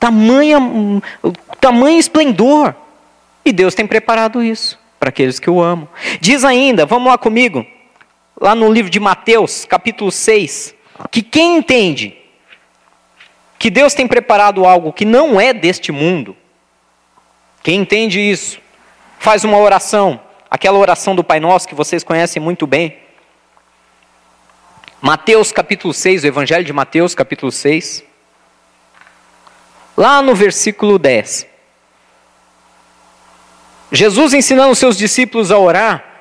Tamanha, 0.00 0.58
tamanho 1.60 1.98
esplendor. 1.98 2.74
E 3.44 3.52
Deus 3.52 3.74
tem 3.74 3.86
preparado 3.86 4.42
isso 4.42 4.78
para 4.98 5.10
aqueles 5.10 5.38
que 5.38 5.50
o 5.50 5.60
amam. 5.60 5.88
Diz 6.20 6.42
ainda, 6.42 6.86
vamos 6.86 7.10
lá 7.10 7.18
comigo, 7.18 7.66
lá 8.42 8.56
no 8.56 8.72
livro 8.72 8.90
de 8.90 8.98
Mateus, 8.98 9.64
capítulo 9.64 10.10
6, 10.10 10.74
que 11.12 11.22
quem 11.22 11.58
entende, 11.58 12.18
que 13.56 13.70
Deus 13.70 13.94
tem 13.94 14.04
preparado 14.04 14.66
algo 14.66 14.92
que 14.92 15.04
não 15.04 15.40
é 15.40 15.52
deste 15.52 15.92
mundo, 15.92 16.36
quem 17.62 17.82
entende 17.82 18.18
isso, 18.18 18.58
faz 19.20 19.44
uma 19.44 19.58
oração, 19.58 20.20
aquela 20.50 20.76
oração 20.76 21.14
do 21.14 21.22
Pai 21.22 21.38
Nosso 21.38 21.68
que 21.68 21.74
vocês 21.76 22.02
conhecem 22.02 22.42
muito 22.42 22.66
bem. 22.66 22.98
Mateus 25.00 25.52
capítulo 25.52 25.94
6, 25.94 26.24
o 26.24 26.26
Evangelho 26.26 26.64
de 26.64 26.72
Mateus 26.72 27.14
capítulo 27.14 27.52
6. 27.52 28.02
Lá 29.96 30.20
no 30.20 30.34
versículo 30.34 30.98
10. 30.98 31.46
Jesus 33.92 34.34
ensinando 34.34 34.72
os 34.72 34.78
seus 34.78 34.98
discípulos 34.98 35.52
a 35.52 35.58
orar, 35.58 36.11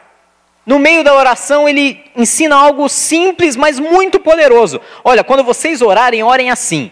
no 0.66 0.78
meio 0.78 1.04
da 1.04 1.14
oração 1.14 1.68
ele 1.68 2.04
ensina 2.16 2.56
algo 2.56 2.88
simples, 2.88 3.56
mas 3.56 3.80
muito 3.80 4.20
poderoso. 4.20 4.80
Olha, 5.04 5.24
quando 5.24 5.44
vocês 5.44 5.82
orarem, 5.82 6.24
orem 6.24 6.52
assim: 6.52 6.92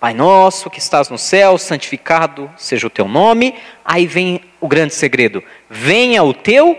Pai 0.00 0.14
nosso 0.14 0.70
que 0.70 0.78
estás 0.78 1.08
no 1.08 1.18
céu, 1.18 1.58
santificado 1.58 2.50
seja 2.56 2.86
o 2.86 2.90
teu 2.90 3.08
nome. 3.08 3.54
Aí 3.84 4.06
vem 4.06 4.40
o 4.60 4.68
grande 4.68 4.94
segredo: 4.94 5.42
venha 5.68 6.22
o 6.22 6.32
teu 6.32 6.78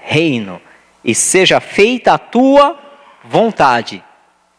reino 0.00 0.60
e 1.04 1.14
seja 1.14 1.60
feita 1.60 2.14
a 2.14 2.18
tua 2.18 2.78
vontade, 3.24 4.04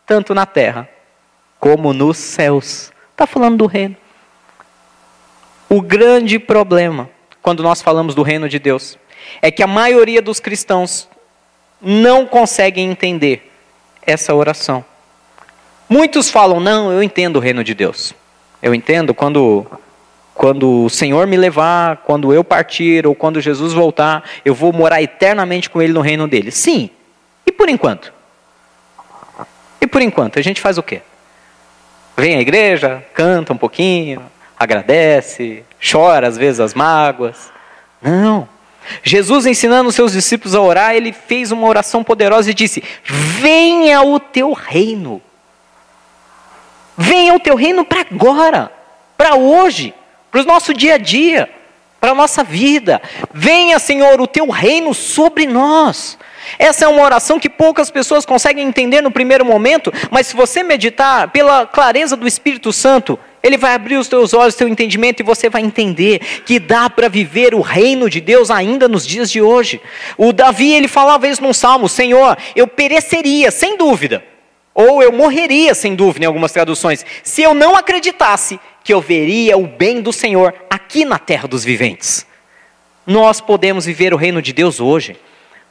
tanto 0.05 0.33
na 0.33 0.45
terra 0.45 0.87
como 1.59 1.93
nos 1.93 2.17
céus. 2.17 2.91
Está 3.11 3.27
falando 3.27 3.57
do 3.57 3.65
reino. 3.65 3.97
O 5.69 5.81
grande 5.81 6.39
problema, 6.39 7.09
quando 7.41 7.61
nós 7.63 7.81
falamos 7.81 8.15
do 8.15 8.23
reino 8.23 8.47
de 8.47 8.59
Deus, 8.59 8.97
é 9.41 9.51
que 9.51 9.63
a 9.63 9.67
maioria 9.67 10.21
dos 10.21 10.39
cristãos 10.39 11.07
não 11.81 12.25
conseguem 12.25 12.89
entender 12.89 13.51
essa 14.05 14.33
oração. 14.33 14.83
Muitos 15.89 16.29
falam: 16.29 16.59
não, 16.59 16.91
eu 16.91 17.03
entendo 17.03 17.37
o 17.37 17.39
reino 17.39 17.63
de 17.63 17.73
Deus. 17.73 18.13
Eu 18.61 18.73
entendo 18.73 19.13
quando, 19.13 19.65
quando 20.33 20.85
o 20.85 20.89
Senhor 20.89 21.27
me 21.27 21.35
levar, 21.35 21.97
quando 21.97 22.33
eu 22.33 22.43
partir 22.43 23.05
ou 23.05 23.13
quando 23.13 23.41
Jesus 23.41 23.73
voltar, 23.73 24.23
eu 24.45 24.55
vou 24.55 24.71
morar 24.71 25.01
eternamente 25.01 25.69
com 25.69 25.81
Ele 25.81 25.93
no 25.93 26.01
reino 26.01 26.27
dele. 26.27 26.49
Sim. 26.51 26.89
E 27.45 27.51
por 27.51 27.67
enquanto? 27.67 28.13
E 29.81 29.87
por 29.87 30.01
enquanto, 30.01 30.39
a 30.39 30.41
gente 30.41 30.61
faz 30.61 30.77
o 30.77 30.83
quê? 30.83 31.01
Vem 32.15 32.35
à 32.35 32.39
igreja, 32.39 33.03
canta 33.13 33.51
um 33.51 33.57
pouquinho, 33.57 34.23
agradece, 34.57 35.63
chora 35.91 36.27
às 36.27 36.37
vezes 36.37 36.61
as 36.61 36.73
mágoas. 36.73 37.51
Não. 38.01 38.47
Jesus 39.01 39.45
ensinando 39.45 39.91
seus 39.91 40.11
discípulos 40.11 40.55
a 40.55 40.61
orar, 40.61 40.95
ele 40.95 41.13
fez 41.13 41.51
uma 41.51 41.67
oração 41.67 42.03
poderosa 42.03 42.51
e 42.51 42.53
disse: 42.53 42.83
Venha 43.03 44.01
o 44.01 44.19
teu 44.19 44.53
reino. 44.53 45.21
Venha 46.97 47.33
o 47.33 47.39
teu 47.39 47.55
reino 47.55 47.83
para 47.83 48.01
agora, 48.01 48.71
para 49.17 49.35
hoje, 49.35 49.93
para 50.31 50.41
o 50.41 50.45
nosso 50.45 50.73
dia 50.73 50.95
a 50.95 50.97
dia, 50.97 51.49
para 51.99 52.11
a 52.11 52.15
nossa 52.15 52.43
vida. 52.43 53.01
Venha, 53.33 53.79
Senhor, 53.79 54.21
o 54.21 54.27
teu 54.27 54.49
reino 54.49 54.93
sobre 54.93 55.47
nós. 55.47 56.17
Essa 56.59 56.85
é 56.85 56.87
uma 56.87 57.03
oração 57.03 57.39
que 57.39 57.49
poucas 57.49 57.89
pessoas 57.89 58.25
conseguem 58.25 58.67
entender 58.67 59.01
no 59.01 59.11
primeiro 59.11 59.45
momento, 59.45 59.91
mas 60.11 60.27
se 60.27 60.35
você 60.35 60.61
meditar 60.61 61.29
pela 61.29 61.65
clareza 61.65 62.15
do 62.15 62.27
Espírito 62.27 62.71
Santo, 62.71 63.17
ele 63.43 63.57
vai 63.57 63.73
abrir 63.73 63.97
os 63.97 64.07
teus 64.07 64.33
olhos, 64.33 64.55
teu 64.55 64.69
entendimento 64.69 65.19
e 65.19 65.23
você 65.23 65.49
vai 65.49 65.61
entender 65.61 66.19
que 66.45 66.59
dá 66.59 66.89
para 66.89 67.09
viver 67.09 67.53
o 67.53 67.59
reino 67.59 68.09
de 68.09 68.21
Deus 68.21 68.49
ainda 68.49 68.87
nos 68.87 69.05
dias 69.05 69.29
de 69.29 69.41
hoje. 69.41 69.81
O 70.17 70.31
Davi, 70.31 70.71
ele 70.71 70.87
falava 70.87 71.27
isso 71.27 71.43
num 71.43 71.51
salmo: 71.51 71.89
Senhor, 71.89 72.37
eu 72.55 72.65
pereceria, 72.65 73.51
sem 73.51 73.75
dúvida, 73.77 74.23
ou 74.73 75.03
eu 75.03 75.11
morreria, 75.11 75.75
sem 75.75 75.93
dúvida, 75.93 76.23
em 76.23 76.27
algumas 76.27 76.53
traduções, 76.53 77.05
se 77.21 77.41
eu 77.41 77.53
não 77.53 77.75
acreditasse 77.75 78.57
que 78.81 78.93
eu 78.93 79.01
veria 79.01 79.57
o 79.57 79.67
bem 79.67 80.01
do 80.01 80.13
Senhor 80.13 80.53
aqui 80.69 81.03
na 81.03 81.19
terra 81.19 81.45
dos 81.47 81.65
viventes. 81.65 82.25
Nós 83.05 83.41
podemos 83.41 83.85
viver 83.85 84.13
o 84.13 84.17
reino 84.17 84.41
de 84.41 84.53
Deus 84.53 84.79
hoje. 84.79 85.17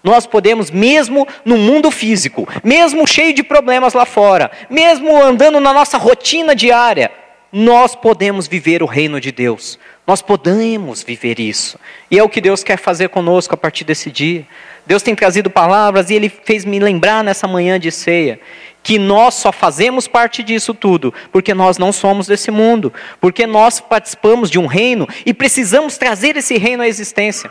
Nós 0.05 0.27
podemos, 0.27 0.71
mesmo 0.71 1.27
no 1.45 1.57
mundo 1.57 1.91
físico, 1.91 2.47
mesmo 2.63 3.07
cheio 3.07 3.33
de 3.33 3.43
problemas 3.43 3.95
lá 3.95 4.05
fora, 4.05 4.51
mesmo 4.69 5.23
andando 5.23 5.61
na 5.61 5.73
nossa 5.73 5.97
rotina 5.97 6.55
diária, 6.57 7.11
nós 7.53 7.95
podemos 7.95 8.47
viver 8.47 8.83
o 8.83 8.87
reino 8.87 9.21
de 9.21 9.31
Deus. 9.31 9.79
Nós 10.07 10.23
podemos 10.23 11.03
viver 11.03 11.39
isso. 11.39 11.79
E 12.11 12.19
é 12.19 12.23
o 12.23 12.29
que 12.29 12.41
Deus 12.41 12.65
quer 12.65 12.79
fazer 12.79 13.11
conosco 13.11 13.55
a 13.55 13.57
partir 13.57 13.85
desse 13.85 14.11
dia. 14.11 14.47
Deus 14.87 15.03
tem 15.03 15.15
trazido 15.15 15.51
palavras 15.51 16.09
e 16.09 16.15
Ele 16.15 16.29
fez 16.29 16.65
me 16.65 16.79
lembrar 16.81 17.23
nessa 17.23 17.47
manhã 17.47 17.79
de 17.79 17.93
ceia 17.93 18.41
que 18.83 18.99
nós 18.99 19.35
só 19.35 19.53
fazemos 19.53 20.09
parte 20.09 20.43
disso 20.43 20.75
tudo 20.75 21.15
porque 21.31 21.55
nós 21.55 21.79
não 21.79 21.93
somos 21.93 22.27
desse 22.27 22.51
mundo, 22.51 22.93
porque 23.21 23.47
nós 23.47 23.81
participamos 23.81 24.51
de 24.51 24.59
um 24.59 24.67
reino 24.67 25.09
e 25.25 25.33
precisamos 25.33 25.97
trazer 25.97 26.37
esse 26.37 26.59
reino 26.59 26.83
à 26.83 26.89
existência. 26.89 27.51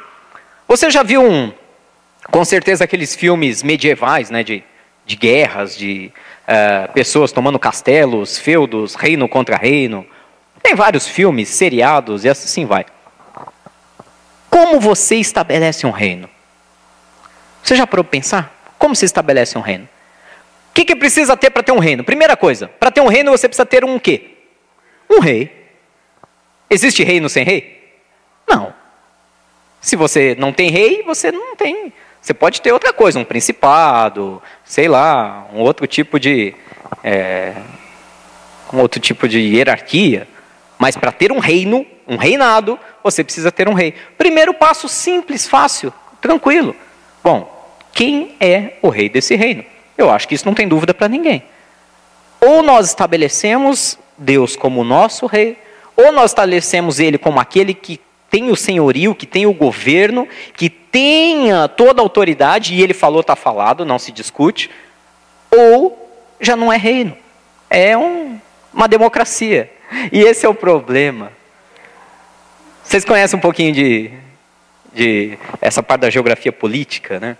Você 0.68 0.90
já 0.90 1.04
viu 1.04 1.24
um, 1.24 1.54
com 2.30 2.44
certeza 2.44 2.84
aqueles 2.84 3.16
filmes 3.16 3.64
medievais, 3.64 4.30
né, 4.30 4.44
de, 4.44 4.64
de 5.06 5.16
guerras, 5.16 5.78
de 5.78 6.12
uh, 6.52 6.92
pessoas 6.92 7.32
tomando 7.32 7.58
castelos, 7.58 8.38
feudos, 8.38 8.96
reino 8.96 9.28
contra 9.28 9.56
reino. 9.56 10.06
Tem 10.62 10.76
vários 10.76 11.08
filmes, 11.08 11.50
seriados 11.50 12.26
e 12.26 12.30
assim 12.30 12.66
vai. 12.66 12.86
Como 14.50 14.80
você 14.80 15.16
estabelece 15.16 15.88
um 15.88 15.92
reino? 15.92 16.30
Você 17.64 17.76
já 17.76 17.88
parou 17.88 18.04
para 18.04 18.12
pensar? 18.12 18.74
Como 18.78 18.96
se 18.96 19.06
estabelece 19.06 19.58
um 19.58 19.62
reino? 19.62 19.86
O 19.86 20.74
que, 20.74 20.86
que 20.86 20.96
precisa 20.96 21.36
ter 21.38 21.50
para 21.50 21.64
ter 21.64 21.72
um 21.72 21.80
reino? 21.80 22.04
Primeira 22.04 22.36
coisa, 22.36 22.68
para 22.68 22.92
ter 22.92 23.02
um 23.02 23.08
reino 23.08 23.32
você 23.32 23.48
precisa 23.48 23.66
ter 23.66 23.84
um 23.84 23.98
quê? 23.98 24.38
Um 25.10 25.20
rei. 25.20 25.52
Existe 26.70 27.04
reino 27.04 27.28
sem 27.28 27.44
rei? 27.44 28.00
Não. 28.48 28.74
Se 29.82 29.96
você 29.96 30.36
não 30.38 30.54
tem 30.54 30.70
rei, 30.70 31.04
você 31.04 31.32
não 31.32 31.56
tem. 31.56 31.92
Você 32.22 32.34
pode 32.34 32.62
ter 32.62 32.72
outra 32.72 32.94
coisa, 32.94 33.18
um 33.18 33.24
principado, 33.24 34.42
sei 34.64 34.88
lá, 34.88 35.48
um 35.54 35.60
outro 35.60 35.88
tipo 35.88 36.20
de. 36.20 36.54
É, 37.04 37.54
um 38.72 38.80
outro 38.80 39.00
tipo 39.00 39.28
de 39.28 39.40
hierarquia. 39.40 40.28
Mas 40.78 40.96
para 40.96 41.12
ter 41.12 41.32
um 41.32 41.40
reino, 41.40 41.86
um 42.08 42.18
reinado, 42.18 42.80
você 43.04 43.24
precisa 43.24 43.52
ter 43.52 43.68
um 43.68 43.74
rei. 43.74 43.94
Primeiro 44.18 44.54
passo 44.54 44.88
simples, 44.88 45.48
fácil, 45.48 45.92
tranquilo. 46.22 46.76
Bom, 47.24 47.76
quem 47.94 48.36
é 48.40 48.74
o 48.82 48.90
rei 48.90 49.10
desse 49.10 49.36
reino? 49.36 49.64
Eu 49.98 50.10
acho 50.10 50.28
que 50.28 50.36
isso 50.36 50.46
não 50.46 50.54
tem 50.54 50.68
dúvida 50.68 50.94
para 50.94 51.08
ninguém. 51.08 51.44
Ou 52.40 52.64
nós 52.64 52.88
estabelecemos 52.88 53.98
Deus 54.18 54.56
como 54.56 54.84
nosso 54.84 55.26
rei, 55.26 55.58
ou 55.96 56.12
nós 56.12 56.32
estabelecemos 56.32 57.00
ele 57.00 57.18
como 57.18 57.40
aquele 57.40 57.74
que 57.74 58.00
tem 58.32 58.50
o 58.50 58.56
senhorio, 58.56 59.14
que 59.14 59.28
tem 59.28 59.46
o 59.46 59.54
governo, 59.54 60.26
que 60.56 60.70
tenha 60.70 61.68
toda 61.68 62.02
a 62.02 62.04
autoridade, 62.04 62.74
e 62.74 62.82
ele 62.82 62.94
falou, 62.94 63.20
está 63.20 63.36
falado, 63.36 63.86
não 63.86 64.00
se 64.00 64.10
discute, 64.10 64.72
ou 65.52 66.10
já 66.40 66.56
não 66.56 66.72
é 66.72 66.78
reino, 66.78 67.16
é 67.70 67.98
um, 67.98 68.40
uma 68.74 68.88
democracia. 68.88 69.70
E 70.14 70.22
esse 70.22 70.46
é 70.46 70.50
o 70.50 70.56
problema. 70.56 71.34
Vocês 72.82 73.04
conhecem 73.04 73.38
um 73.38 73.42
pouquinho 73.42 73.74
de, 73.74 74.12
de 74.94 75.38
essa 75.60 75.84
parte 75.84 76.02
da 76.02 76.10
geografia 76.10 76.54
política, 76.54 77.20
né? 77.20 77.38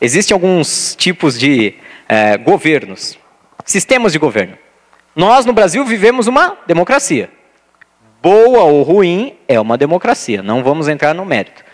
Existem 0.00 0.34
alguns 0.34 0.94
tipos 0.96 1.38
de 1.38 1.74
é, 2.08 2.38
governos, 2.38 3.18
sistemas 3.66 4.12
de 4.12 4.18
governo. 4.18 4.56
Nós, 5.14 5.44
no 5.44 5.52
Brasil, 5.52 5.84
vivemos 5.84 6.26
uma 6.26 6.56
democracia. 6.66 7.28
Boa 8.22 8.64
ou 8.64 8.82
ruim, 8.82 9.34
é 9.48 9.58
uma 9.58 9.78
democracia. 9.78 10.42
Não 10.42 10.62
vamos 10.62 10.88
entrar 10.88 11.14
no 11.14 11.24
mérito. 11.24 11.64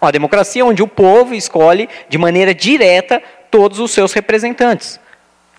Uma 0.00 0.10
democracia 0.10 0.64
onde 0.64 0.82
o 0.82 0.88
povo 0.88 1.34
escolhe 1.34 1.88
de 2.08 2.16
maneira 2.16 2.54
direta 2.54 3.22
todos 3.50 3.78
os 3.78 3.90
seus 3.90 4.12
representantes. 4.12 4.98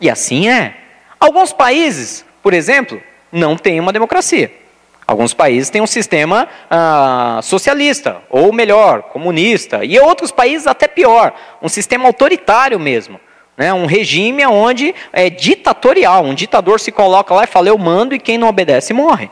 E 0.02 0.10
assim 0.10 0.50
é. 0.50 0.76
Alguns 1.20 1.54
países, 1.54 2.26
por 2.42 2.54
exemplo, 2.54 3.02
não 3.32 3.56
têm 3.56 3.80
uma 3.80 3.94
democracia. 3.94 4.52
Alguns 5.06 5.34
países 5.34 5.70
têm 5.70 5.82
um 5.82 5.88
sistema 5.88 6.48
ah, 6.70 7.40
socialista, 7.42 8.18
ou 8.30 8.52
melhor, 8.52 9.04
comunista. 9.04 9.86
E 9.86 9.98
outros 10.00 10.32
países 10.32 10.68
até 10.68 10.88
pior, 10.88 11.34
um 11.62 11.70
sistema 11.70 12.06
autoritário 12.06 12.80
mesmo. 12.80 13.20
Né? 13.56 13.74
Um 13.74 13.86
regime 13.86 14.46
onde 14.46 14.94
é 15.14 15.30
ditatorial. 15.30 16.24
Um 16.24 16.34
ditador 16.34 16.80
se 16.80 16.92
coloca 16.92 17.34
lá 17.34 17.46
e 17.46 17.48
fala, 17.48 17.70
eu 17.70 17.78
mando, 17.78 18.14
e 18.14 18.20
quem 18.20 18.38
não 18.38 18.50
obedece 18.50 18.94
morre. 18.94 19.30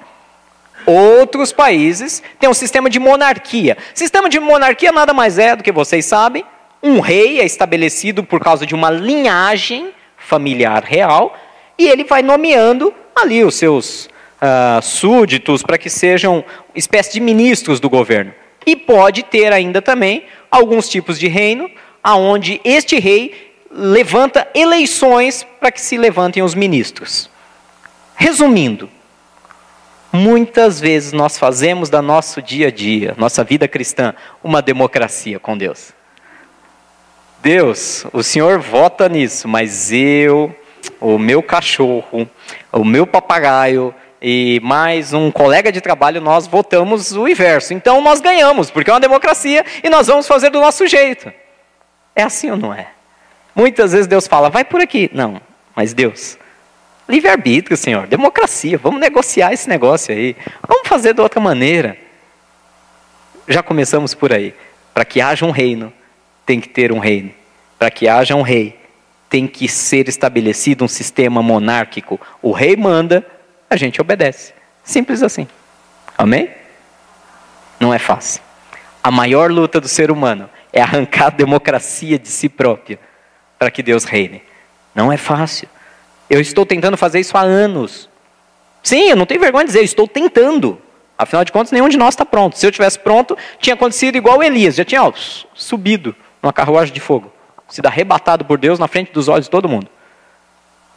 Outros 0.85 1.51
países 1.51 2.21
têm 2.39 2.49
um 2.49 2.53
sistema 2.53 2.89
de 2.89 2.99
monarquia. 2.99 3.77
Sistema 3.93 4.29
de 4.29 4.39
monarquia 4.39 4.91
nada 4.91 5.13
mais 5.13 5.39
é 5.39 5.55
do 5.55 5.63
que 5.63 5.71
vocês 5.71 6.05
sabem. 6.05 6.45
Um 6.81 6.99
rei 6.99 7.39
é 7.39 7.45
estabelecido 7.45 8.23
por 8.23 8.39
causa 8.39 8.65
de 8.65 8.75
uma 8.75 8.91
linhagem 8.91 9.91
familiar 10.17 10.83
real, 10.83 11.35
e 11.77 11.87
ele 11.87 12.03
vai 12.03 12.21
nomeando 12.21 12.93
ali 13.15 13.43
os 13.43 13.55
seus 13.55 14.05
uh, 14.05 14.81
súditos 14.81 15.63
para 15.63 15.77
que 15.77 15.89
sejam 15.89 16.43
espécie 16.73 17.13
de 17.13 17.19
ministros 17.19 17.79
do 17.79 17.89
governo. 17.89 18.33
E 18.65 18.75
pode 18.75 19.23
ter 19.23 19.51
ainda 19.53 19.81
também 19.81 20.25
alguns 20.49 20.89
tipos 20.89 21.19
de 21.19 21.27
reino, 21.27 21.69
aonde 22.03 22.61
este 22.63 22.99
rei 22.99 23.53
levanta 23.71 24.47
eleições 24.55 25.45
para 25.59 25.71
que 25.71 25.81
se 25.81 25.97
levantem 25.97 26.41
os 26.41 26.55
ministros. 26.55 27.29
Resumindo, 28.15 28.89
Muitas 30.15 30.79
vezes 30.79 31.11
nós 31.11 31.37
fazemos 31.37 31.89
da 31.89 32.01
nosso 32.01 32.41
dia 32.41 32.69
a 32.69 32.71
dia, 32.71 33.13
nossa 33.17 33.43
vida 33.43 33.67
cristã, 33.67 34.13
uma 34.41 34.61
democracia 34.61 35.37
com 35.39 35.57
Deus. 35.57 35.91
Deus, 37.43 38.05
o 38.13 38.23
Senhor 38.23 38.59
vota 38.59 39.09
nisso, 39.09 39.45
mas 39.45 39.91
eu, 39.91 40.55
o 41.01 41.19
meu 41.19 41.43
cachorro, 41.43 42.29
o 42.71 42.85
meu 42.85 43.05
papagaio 43.05 43.93
e 44.21 44.59
mais 44.63 45.11
um 45.11 45.29
colega 45.29 45.69
de 45.69 45.81
trabalho, 45.81 46.21
nós 46.21 46.47
votamos 46.47 47.11
o 47.11 47.27
inverso. 47.27 47.73
Então 47.73 47.99
nós 47.99 48.21
ganhamos, 48.21 48.71
porque 48.71 48.89
é 48.89 48.93
uma 48.93 49.01
democracia 49.01 49.65
e 49.83 49.89
nós 49.89 50.07
vamos 50.07 50.25
fazer 50.27 50.49
do 50.49 50.61
nosso 50.61 50.87
jeito. 50.87 51.31
É 52.15 52.23
assim 52.23 52.49
ou 52.49 52.57
não 52.57 52.73
é? 52.73 52.87
Muitas 53.53 53.91
vezes 53.91 54.07
Deus 54.07 54.27
fala, 54.27 54.49
vai 54.49 54.63
por 54.63 54.79
aqui. 54.79 55.09
Não, 55.13 55.41
mas 55.75 55.93
Deus, 55.93 56.39
livre-arbítrio, 57.07 57.77
Senhor, 57.77 58.07
democracia, 58.07 58.77
vamos 58.77 58.99
negociar 58.99 59.53
esse 59.53 59.69
negócio 59.69 60.13
aí. 60.13 60.35
Vamos 60.67 60.87
fazer 60.87 61.13
de 61.13 61.21
outra 61.21 61.39
maneira. 61.39 61.97
Já 63.47 63.61
começamos 63.61 64.13
por 64.13 64.33
aí. 64.33 64.53
Para 64.93 65.05
que 65.05 65.21
haja 65.21 65.45
um 65.45 65.51
reino, 65.51 65.91
tem 66.45 66.59
que 66.59 66.69
ter 66.69 66.91
um 66.91 66.99
reino. 66.99 67.31
Para 67.77 67.91
que 67.91 68.07
haja 68.07 68.35
um 68.35 68.41
rei, 68.41 68.79
tem 69.29 69.47
que 69.47 69.67
ser 69.67 70.07
estabelecido 70.07 70.85
um 70.85 70.87
sistema 70.87 71.41
monárquico. 71.41 72.19
O 72.41 72.51
rei 72.51 72.75
manda, 72.75 73.25
a 73.69 73.75
gente 73.75 73.99
obedece. 73.99 74.53
Simples 74.83 75.21
assim. 75.21 75.47
Amém? 76.17 76.49
Não 77.79 77.93
é 77.93 77.99
fácil. 77.99 78.41
A 79.03 79.11
maior 79.11 79.51
luta 79.51 79.79
do 79.79 79.87
ser 79.87 80.09
humano 80.09 80.49
é 80.71 80.81
arrancar 80.81 81.27
a 81.27 81.29
democracia 81.29 82.17
de 82.17 82.27
si 82.27 82.49
própria 82.49 82.99
para 83.59 83.69
que 83.69 83.83
Deus 83.83 84.03
reine. 84.03 84.41
Não 84.93 85.11
é 85.11 85.17
fácil. 85.17 85.67
Eu 86.29 86.39
estou 86.39 86.65
tentando 86.65 86.97
fazer 86.97 87.19
isso 87.19 87.37
há 87.37 87.41
anos. 87.41 88.09
Sim, 88.81 89.09
eu 89.09 89.15
não 89.15 89.25
tenho 89.25 89.39
vergonha 89.39 89.63
de 89.63 89.69
dizer, 89.69 89.79
eu 89.79 89.85
estou 89.85 90.07
tentando. 90.07 90.79
Afinal 91.17 91.45
de 91.45 91.51
contas, 91.51 91.71
nenhum 91.71 91.87
de 91.87 91.97
nós 91.97 92.13
está 92.13 92.25
pronto. 92.25 92.57
Se 92.57 92.65
eu 92.65 92.71
tivesse 92.71 92.99
pronto, 92.99 93.37
tinha 93.59 93.73
acontecido 93.73 94.17
igual 94.17 94.43
Elias, 94.43 94.75
já 94.75 94.83
tinha 94.83 95.03
ó, 95.03 95.13
subido 95.53 96.15
numa 96.41 96.51
carruagem 96.51 96.93
de 96.93 96.99
fogo, 96.99 97.31
sido 97.69 97.85
arrebatado 97.87 98.43
por 98.45 98.57
Deus 98.57 98.77
na 98.77 98.87
frente 98.87 99.11
dos 99.11 99.27
olhos 99.27 99.45
de 99.45 99.51
todo 99.51 99.69
mundo. 99.69 99.87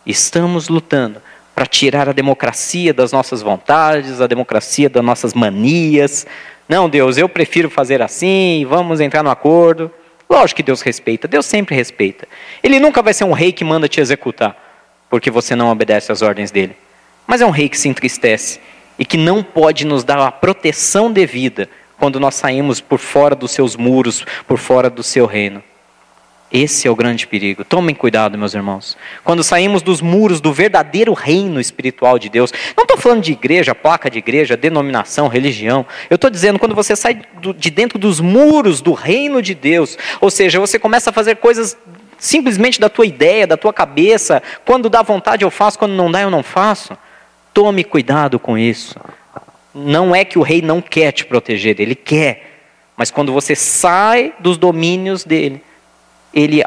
Estamos 0.04 0.68
lutando 0.68 1.23
para 1.54 1.66
tirar 1.66 2.08
a 2.08 2.12
democracia 2.12 2.94
das 2.94 3.12
nossas 3.12 3.42
vontades, 3.42 4.20
a 4.20 4.26
democracia 4.26 4.88
das 4.88 5.04
nossas 5.04 5.35
manias. 5.35 6.26
Não, 6.68 6.88
Deus, 6.88 7.16
eu 7.16 7.28
prefiro 7.28 7.70
fazer 7.70 8.02
assim, 8.02 8.66
vamos 8.68 9.00
entrar 9.00 9.23
no 9.23 9.30
acordo. 9.30 9.90
Lógico 10.28 10.58
que 10.58 10.62
Deus 10.62 10.82
respeita, 10.82 11.26
Deus 11.26 11.47
sempre 11.47 11.75
respeita. 11.75 12.28
Ele 12.62 12.78
nunca 12.78 13.02
vai 13.02 13.14
ser 13.14 13.25
um 13.25 13.32
rei 13.32 13.50
que 13.50 13.64
manda 13.64 13.88
te 13.88 14.00
executar, 14.00 14.56
porque 15.11 15.31
você 15.31 15.55
não 15.55 15.71
obedece 15.71 16.12
às 16.12 16.23
ordens 16.23 16.50
dele. 16.50 16.77
Mas 17.27 17.41
é 17.41 17.47
um 17.47 17.50
rei 17.50 17.69
que 17.69 17.79
se 17.79 17.88
entristece 17.88 18.61
e 18.99 19.05
que 19.05 19.17
não 19.17 19.43
pode 19.43 19.85
nos 19.85 20.05
dar 20.05 20.19
a 20.19 20.33
proteção 20.33 21.12
devida 21.12 21.69
quando 21.99 22.21
nós 22.21 22.35
saímos 22.35 22.81
por 22.81 22.99
fora 22.99 23.35
dos 23.35 23.50
seus 23.50 23.77
muros, 23.77 24.25
por 24.47 24.59
fora 24.59 24.88
do 24.88 25.03
seu 25.03 25.27
reino. 25.27 25.62
Esse 26.50 26.88
é 26.88 26.91
o 26.91 26.97
grande 26.97 27.27
perigo. 27.27 27.62
Tomem 27.62 27.95
cuidado, 27.95 28.38
meus 28.38 28.55
irmãos. 28.55 28.97
Quando 29.23 29.45
saímos 29.45 29.83
dos 29.83 30.00
muros 30.00 30.41
do 30.41 30.50
verdadeiro 30.50 31.12
reino 31.12 31.61
espiritual 31.61 32.19
de 32.19 32.31
Deus, 32.31 32.55
não 32.75 32.85
estou 32.85 32.97
falando 32.97 33.23
de 33.23 33.33
igreja, 33.33 33.75
placa 33.75 34.11
de 34.11 34.17
igreja, 34.17 34.57
denominação, 34.57 35.29
religião. 35.29 35.85
Eu 36.09 36.15
estou 36.15 36.31
dizendo 36.31 36.59
quando 36.59 36.75
você 36.75 36.97
sai 36.97 37.21
de 37.57 37.71
dentro 37.71 37.99
dos 37.99 38.19
muros 38.19 38.81
do 38.81 38.95
reino 38.95 39.43
de 39.43 39.55
Deus, 39.55 39.99
ou 40.23 40.31
seja, 40.31 40.59
você 40.59 40.79
começa 40.79 41.11
a 41.11 41.12
fazer 41.12 41.37
coisas 41.37 41.77
simplesmente 42.18 42.80
da 42.80 42.88
tua 42.88 43.06
ideia, 43.06 43.46
da 43.46 43.56
tua 43.56 43.72
cabeça. 43.72 44.42
Quando 44.64 44.90
dá 44.90 45.02
vontade 45.02 45.44
eu 45.44 45.50
faço, 45.50 45.78
quando 45.78 45.92
não 45.92 46.10
dá 46.10 46.20
eu 46.20 46.30
não 46.30 46.42
faço. 46.42 46.96
Tome 47.54 47.85
cuidado 47.85 48.38
com 48.38 48.59
isso. 48.59 48.98
Não 49.74 50.14
é 50.14 50.24
que 50.24 50.38
o 50.38 50.42
rei 50.42 50.61
não 50.61 50.81
quer 50.81 51.12
te 51.12 51.24
proteger, 51.24 51.81
ele 51.81 51.94
quer. 51.94 52.61
Mas 52.96 53.11
quando 53.11 53.33
você 53.33 53.54
sai 53.54 54.35
dos 54.40 54.59
domínios 54.59 55.24
dele, 55.24 55.62
ele, 56.35 56.62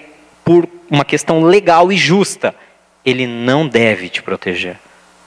por 0.46 0.68
uma 0.90 1.04
questão 1.04 1.44
legal 1.44 1.92
e 1.92 1.98
justa, 1.98 2.56
ele 3.06 3.28
não 3.28 3.68
deve 3.68 4.08
te 4.08 4.24
proteger. 4.24 4.78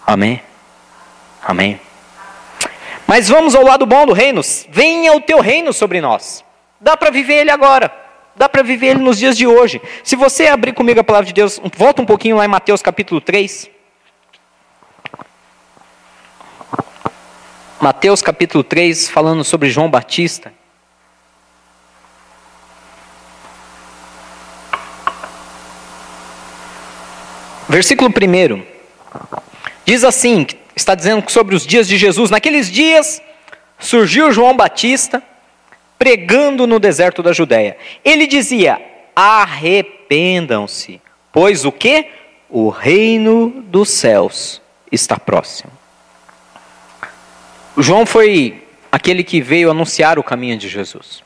Amém? 0.06 0.40
Amém? 1.42 1.80
Mas 3.06 3.28
vamos 3.28 3.54
ao 3.54 3.62
lado 3.62 3.84
bom 3.84 4.06
do 4.06 4.12
reino. 4.12 4.40
Venha 4.70 5.12
o 5.12 5.20
teu 5.20 5.40
reino 5.40 5.72
sobre 5.72 6.00
nós. 6.00 6.42
Dá 6.80 6.96
para 6.96 7.10
viver 7.10 7.34
ele 7.34 7.50
agora. 7.50 8.03
Dá 8.37 8.49
para 8.49 8.62
viver 8.62 8.88
ele 8.88 9.01
nos 9.01 9.18
dias 9.18 9.37
de 9.37 9.47
hoje. 9.47 9.81
Se 10.03 10.16
você 10.16 10.47
abrir 10.47 10.73
comigo 10.73 11.01
a 11.01 11.05
palavra 11.05 11.27
de 11.27 11.33
Deus, 11.33 11.61
volta 11.77 12.03
um 12.03 12.07
pouquinho 12.07 12.37
lá 12.37 12.44
em 12.44 12.49
Mateus 12.49 12.83
capítulo 12.83 13.20
3. 13.20 13.70
Mateus 17.81 18.23
capítulo 18.23 18.64
3, 18.64 19.09
falando 19.11 19.44
sobre 19.44 19.68
João 19.70 19.90
Batista. 19.90 20.53
Versículo 27.68 28.11
1 28.11 28.64
diz 29.85 30.05
assim: 30.05 30.47
está 30.75 30.94
dizendo 30.94 31.29
sobre 31.31 31.55
os 31.55 31.66
dias 31.66 31.87
de 31.87 31.97
Jesus. 31.97 32.31
Naqueles 32.31 32.70
dias 32.70 33.23
surgiu 33.79 34.33
João 34.33 34.57
Batista 34.57 35.23
pregando 36.04 36.66
no 36.66 36.78
deserto 36.78 37.22
da 37.22 37.32
Judéia. 37.32 37.78
Ele 38.04 38.26
dizia: 38.26 38.78
arrependam-se, 39.16 41.00
pois 41.32 41.64
o 41.64 41.72
que? 41.72 42.06
O 42.50 42.68
reino 42.68 43.64
dos 43.68 43.88
céus 43.88 44.60
está 44.92 45.18
próximo. 45.18 45.72
João 47.78 48.04
foi 48.04 48.62
aquele 48.92 49.24
que 49.24 49.40
veio 49.40 49.70
anunciar 49.70 50.18
o 50.18 50.22
caminho 50.22 50.58
de 50.58 50.68
Jesus. 50.68 51.24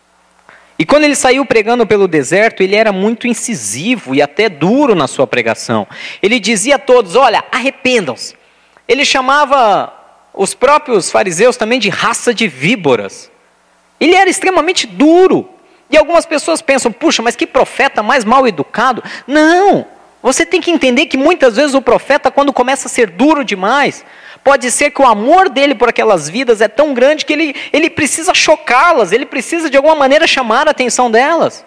E 0.78 0.86
quando 0.86 1.02
ele 1.02 1.16
saiu 1.16 1.44
pregando 1.44 1.84
pelo 1.84 2.06
deserto, 2.06 2.62
ele 2.62 2.76
era 2.76 2.92
muito 2.92 3.26
incisivo 3.26 4.14
e 4.14 4.22
até 4.22 4.48
duro 4.48 4.94
na 4.94 5.08
sua 5.08 5.26
pregação. 5.26 5.88
Ele 6.22 6.38
dizia 6.38 6.76
a 6.76 6.78
todos: 6.78 7.16
Olha, 7.16 7.44
arrependam-se. 7.50 8.36
Ele 8.86 9.04
chamava 9.04 9.92
os 10.32 10.54
próprios 10.54 11.10
fariseus 11.10 11.56
também 11.56 11.80
de 11.80 11.88
raça 11.88 12.32
de 12.32 12.46
víboras. 12.46 13.28
Ele 14.00 14.14
era 14.14 14.28
extremamente 14.28 14.86
duro. 14.86 15.48
E 15.90 15.96
algumas 15.96 16.26
pessoas 16.26 16.62
pensam: 16.62 16.92
puxa, 16.92 17.22
mas 17.22 17.36
que 17.36 17.46
profeta 17.46 18.02
mais 18.02 18.24
mal 18.24 18.46
educado. 18.46 19.02
Não! 19.26 19.86
Você 20.20 20.44
tem 20.44 20.60
que 20.60 20.70
entender 20.70 21.06
que 21.06 21.16
muitas 21.16 21.56
vezes 21.56 21.74
o 21.74 21.80
profeta, 21.80 22.30
quando 22.30 22.52
começa 22.52 22.88
a 22.88 22.90
ser 22.90 23.08
duro 23.08 23.44
demais, 23.44 24.04
Pode 24.44 24.70
ser 24.70 24.90
que 24.90 25.02
o 25.02 25.06
amor 25.06 25.48
dele 25.48 25.74
por 25.74 25.88
aquelas 25.88 26.28
vidas 26.28 26.60
é 26.60 26.68
tão 26.68 26.94
grande 26.94 27.24
que 27.24 27.32
ele, 27.32 27.54
ele 27.72 27.90
precisa 27.90 28.32
chocá-las, 28.34 29.12
ele 29.12 29.26
precisa 29.26 29.68
de 29.68 29.76
alguma 29.76 29.94
maneira 29.94 30.26
chamar 30.26 30.68
a 30.68 30.70
atenção 30.70 31.10
delas. 31.10 31.64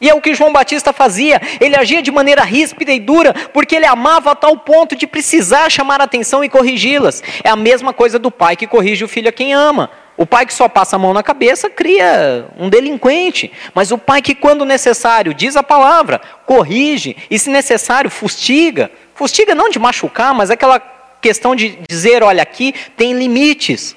E 0.00 0.08
é 0.08 0.14
o 0.14 0.20
que 0.20 0.34
João 0.34 0.52
Batista 0.52 0.92
fazia, 0.92 1.40
ele 1.60 1.76
agia 1.76 2.02
de 2.02 2.10
maneira 2.10 2.44
ríspida 2.44 2.92
e 2.92 3.00
dura, 3.00 3.34
porque 3.52 3.74
ele 3.74 3.86
amava 3.86 4.32
a 4.32 4.34
tal 4.34 4.56
ponto 4.58 4.94
de 4.94 5.06
precisar 5.06 5.70
chamar 5.70 6.00
a 6.00 6.04
atenção 6.04 6.44
e 6.44 6.48
corrigi-las. 6.48 7.22
É 7.42 7.48
a 7.48 7.56
mesma 7.56 7.92
coisa 7.92 8.18
do 8.18 8.30
pai 8.30 8.54
que 8.54 8.66
corrige 8.66 9.04
o 9.04 9.08
filho 9.08 9.28
a 9.28 9.32
quem 9.32 9.52
ama. 9.52 9.90
O 10.16 10.24
pai 10.24 10.46
que 10.46 10.54
só 10.54 10.68
passa 10.68 10.94
a 10.94 10.98
mão 10.98 11.12
na 11.12 11.22
cabeça 11.22 11.68
cria 11.68 12.46
um 12.56 12.68
delinquente, 12.68 13.50
mas 13.74 13.90
o 13.90 13.98
pai 13.98 14.22
que, 14.22 14.34
quando 14.34 14.64
necessário, 14.64 15.34
diz 15.34 15.56
a 15.56 15.62
palavra, 15.62 16.20
corrige 16.46 17.16
e, 17.28 17.38
se 17.38 17.50
necessário, 17.50 18.10
fustiga. 18.10 18.90
Fustiga 19.14 19.54
não 19.54 19.70
de 19.70 19.78
machucar, 19.78 20.32
mas 20.32 20.50
aquela 20.50 20.78
questão 21.20 21.56
de 21.56 21.78
dizer: 21.88 22.22
olha, 22.22 22.42
aqui 22.42 22.74
tem 22.96 23.12
limites. 23.12 23.96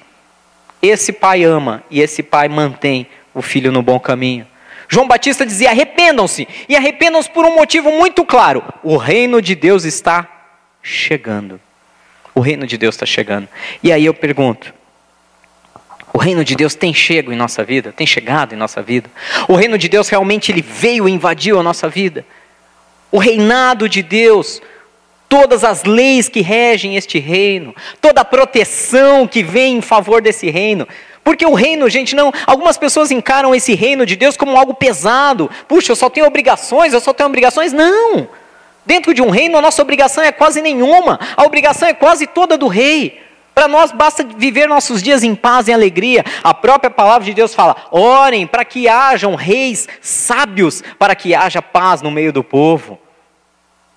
Esse 0.82 1.12
pai 1.12 1.44
ama 1.44 1.82
e 1.90 2.00
esse 2.00 2.22
pai 2.22 2.48
mantém 2.48 3.06
o 3.34 3.42
filho 3.42 3.70
no 3.70 3.82
bom 3.82 3.98
caminho. 4.00 4.46
João 4.88 5.06
Batista 5.06 5.46
dizia: 5.46 5.70
arrependam-se, 5.70 6.48
e 6.68 6.74
arrependam-se 6.74 7.30
por 7.30 7.44
um 7.44 7.54
motivo 7.54 7.92
muito 7.92 8.24
claro: 8.24 8.64
o 8.82 8.96
reino 8.96 9.40
de 9.40 9.54
Deus 9.54 9.84
está 9.84 10.26
chegando. 10.82 11.60
O 12.34 12.40
reino 12.40 12.66
de 12.66 12.78
Deus 12.78 12.94
está 12.94 13.06
chegando. 13.06 13.48
E 13.82 13.92
aí 13.92 14.04
eu 14.04 14.14
pergunto: 14.14 14.72
o 16.12 16.18
reino 16.18 16.44
de 16.44 16.54
Deus 16.54 16.74
tem 16.74 16.92
chego 16.92 17.32
em 17.32 17.36
nossa 17.36 17.62
vida? 17.62 17.92
Tem 17.92 18.06
chegado 18.06 18.54
em 18.54 18.56
nossa 18.56 18.82
vida? 18.82 19.10
O 19.46 19.54
reino 19.54 19.76
de 19.76 19.88
Deus 19.88 20.08
realmente 20.08 20.50
ele 20.50 20.62
veio 20.62 21.08
e 21.08 21.12
invadiu 21.12 21.58
a 21.58 21.62
nossa 21.62 21.88
vida? 21.88 22.24
O 23.10 23.18
reinado 23.18 23.88
de 23.88 24.02
Deus 24.02 24.60
todas 25.28 25.62
as 25.62 25.84
leis 25.84 26.28
que 26.28 26.40
regem 26.40 26.96
este 26.96 27.18
reino, 27.18 27.74
toda 28.00 28.22
a 28.22 28.24
proteção 28.24 29.26
que 29.26 29.42
vem 29.42 29.76
em 29.76 29.82
favor 29.82 30.22
desse 30.22 30.50
reino. 30.50 30.88
Porque 31.22 31.44
o 31.44 31.52
reino, 31.52 31.88
gente, 31.90 32.16
não. 32.16 32.32
Algumas 32.46 32.78
pessoas 32.78 33.10
encaram 33.10 33.54
esse 33.54 33.74
reino 33.74 34.06
de 34.06 34.16
Deus 34.16 34.36
como 34.36 34.56
algo 34.56 34.72
pesado. 34.72 35.50
Puxa, 35.68 35.92
eu 35.92 35.96
só 35.96 36.08
tenho 36.08 36.26
obrigações, 36.26 36.94
eu 36.94 37.00
só 37.00 37.12
tenho 37.12 37.28
obrigações. 37.28 37.72
Não! 37.72 38.26
Dentro 38.86 39.12
de 39.12 39.20
um 39.20 39.28
reino, 39.28 39.58
a 39.58 39.60
nossa 39.60 39.82
obrigação 39.82 40.24
é 40.24 40.32
quase 40.32 40.62
nenhuma. 40.62 41.20
A 41.36 41.44
obrigação 41.44 41.86
é 41.86 41.92
quase 41.92 42.26
toda 42.26 42.56
do 42.56 42.66
rei. 42.66 43.20
Para 43.58 43.66
nós 43.66 43.90
basta 43.90 44.22
viver 44.22 44.68
nossos 44.68 45.02
dias 45.02 45.24
em 45.24 45.34
paz 45.34 45.66
e 45.66 45.72
alegria. 45.72 46.24
A 46.44 46.54
própria 46.54 46.88
palavra 46.88 47.24
de 47.24 47.34
Deus 47.34 47.56
fala: 47.56 47.74
orem 47.90 48.46
para 48.46 48.64
que 48.64 48.86
hajam 48.86 49.34
reis 49.34 49.88
sábios, 50.00 50.80
para 50.96 51.16
que 51.16 51.34
haja 51.34 51.60
paz 51.60 52.00
no 52.00 52.08
meio 52.08 52.32
do 52.32 52.44
povo. 52.44 52.96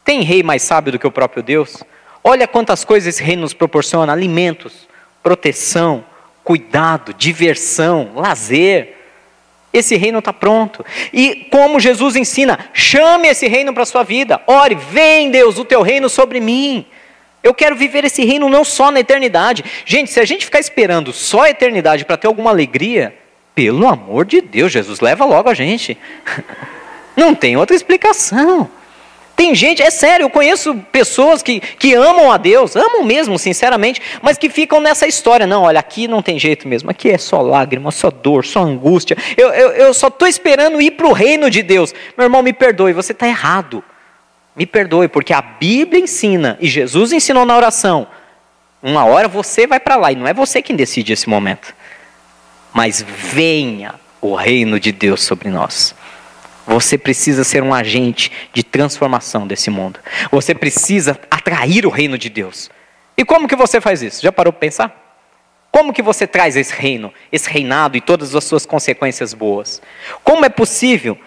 Tem 0.03 0.23
rei 0.23 0.41
mais 0.41 0.63
sábio 0.63 0.93
do 0.93 0.97
que 0.97 1.05
o 1.05 1.11
próprio 1.11 1.43
Deus? 1.43 1.83
Olha 2.23 2.47
quantas 2.47 2.83
coisas 2.83 3.13
esse 3.13 3.23
rei 3.23 3.35
nos 3.35 3.53
proporciona: 3.53 4.11
alimentos, 4.11 4.89
proteção, 5.21 6.03
cuidado, 6.43 7.13
diversão, 7.13 8.13
lazer. 8.15 8.97
Esse 9.71 9.95
reino 9.95 10.17
está 10.17 10.33
pronto. 10.33 10.83
E 11.13 11.47
como 11.51 11.79
Jesus 11.79 12.15
ensina, 12.15 12.57
chame 12.73 13.27
esse 13.27 13.47
reino 13.47 13.75
para 13.75 13.83
a 13.83 13.85
sua 13.85 14.01
vida. 14.01 14.41
Ore, 14.47 14.73
vem 14.73 15.29
Deus, 15.29 15.59
o 15.59 15.65
teu 15.65 15.83
reino 15.83 16.09
sobre 16.09 16.39
mim. 16.39 16.87
Eu 17.43 17.53
quero 17.53 17.75
viver 17.75 18.03
esse 18.05 18.23
reino 18.23 18.49
não 18.49 18.63
só 18.63 18.91
na 18.91 18.99
eternidade. 18.99 19.63
Gente, 19.85 20.11
se 20.11 20.19
a 20.19 20.25
gente 20.25 20.45
ficar 20.45 20.59
esperando 20.59 21.11
só 21.11 21.43
a 21.43 21.49
eternidade 21.49 22.05
para 22.05 22.17
ter 22.17 22.27
alguma 22.27 22.51
alegria, 22.51 23.15
pelo 23.55 23.87
amor 23.87 24.25
de 24.25 24.41
Deus, 24.41 24.71
Jesus, 24.71 24.99
leva 24.99 25.25
logo 25.25 25.49
a 25.49 25.53
gente. 25.53 25.97
Não 27.15 27.35
tem 27.35 27.57
outra 27.57 27.75
explicação. 27.75 28.69
Tem 29.35 29.55
gente, 29.55 29.81
é 29.81 29.89
sério, 29.89 30.25
eu 30.25 30.29
conheço 30.29 30.75
pessoas 30.91 31.41
que, 31.41 31.59
que 31.59 31.95
amam 31.95 32.31
a 32.31 32.37
Deus, 32.37 32.75
amam 32.75 33.03
mesmo, 33.03 33.39
sinceramente, 33.39 33.99
mas 34.21 34.37
que 34.37 34.49
ficam 34.49 34.79
nessa 34.79 35.07
história. 35.07 35.47
Não, 35.47 35.63
olha, 35.63 35.79
aqui 35.79 36.07
não 36.07 36.21
tem 36.21 36.37
jeito 36.37 36.67
mesmo, 36.67 36.91
aqui 36.91 37.09
é 37.09 37.17
só 37.17 37.41
lágrima, 37.41 37.89
só 37.89 38.11
dor, 38.11 38.45
só 38.45 38.61
angústia. 38.61 39.17
Eu, 39.35 39.49
eu, 39.49 39.71
eu 39.71 39.93
só 39.95 40.09
estou 40.09 40.27
esperando 40.27 40.79
ir 40.79 40.91
para 40.91 41.07
o 41.07 41.11
reino 41.11 41.49
de 41.49 41.63
Deus. 41.63 41.91
Meu 42.15 42.25
irmão, 42.25 42.43
me 42.43 42.53
perdoe, 42.53 42.93
você 42.93 43.13
está 43.13 43.27
errado. 43.27 43.83
Me 44.55 44.65
perdoe, 44.65 45.07
porque 45.07 45.33
a 45.33 45.41
Bíblia 45.41 46.01
ensina, 46.01 46.57
e 46.59 46.67
Jesus 46.67 47.11
ensinou 47.11 47.45
na 47.45 47.55
oração, 47.55 48.07
uma 48.83 49.05
hora 49.05 49.27
você 49.27 49.65
vai 49.65 49.79
para 49.79 49.95
lá, 49.95 50.11
e 50.11 50.15
não 50.15 50.27
é 50.27 50.33
você 50.33 50.61
quem 50.61 50.75
decide 50.75 51.13
esse 51.13 51.29
momento. 51.29 51.73
Mas 52.73 53.01
venha 53.01 53.95
o 54.19 54.35
reino 54.35 54.79
de 54.79 54.91
Deus 54.91 55.23
sobre 55.23 55.49
nós. 55.49 55.95
Você 56.65 56.97
precisa 56.97 57.43
ser 57.43 57.63
um 57.63 57.73
agente 57.73 58.31
de 58.53 58.63
transformação 58.63 59.47
desse 59.47 59.69
mundo. 59.69 59.99
Você 60.31 60.53
precisa 60.53 61.19
atrair 61.29 61.85
o 61.85 61.89
reino 61.89 62.17
de 62.17 62.29
Deus. 62.29 62.69
E 63.17 63.25
como 63.25 63.47
que 63.47 63.55
você 63.55 63.81
faz 63.81 64.01
isso? 64.01 64.21
Já 64.21 64.31
parou 64.31 64.53
para 64.53 64.59
pensar? 64.59 65.01
Como 65.71 65.93
que 65.93 66.01
você 66.01 66.27
traz 66.27 66.55
esse 66.55 66.73
reino, 66.73 67.13
esse 67.31 67.49
reinado 67.49 67.97
e 67.97 68.01
todas 68.01 68.35
as 68.35 68.43
suas 68.43 68.65
consequências 68.65 69.33
boas? 69.33 69.81
Como 70.23 70.45
é 70.45 70.49
possível? 70.49 71.17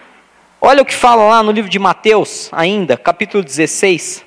Olha 0.67 0.81
o 0.81 0.85
que 0.85 0.95
fala 0.95 1.21
lá 1.25 1.43
no 1.43 1.51
livro 1.51 1.69
de 1.69 1.77
Mateus, 1.77 2.49
ainda, 2.51 2.97
capítulo 2.97 3.43
16. 3.43 4.25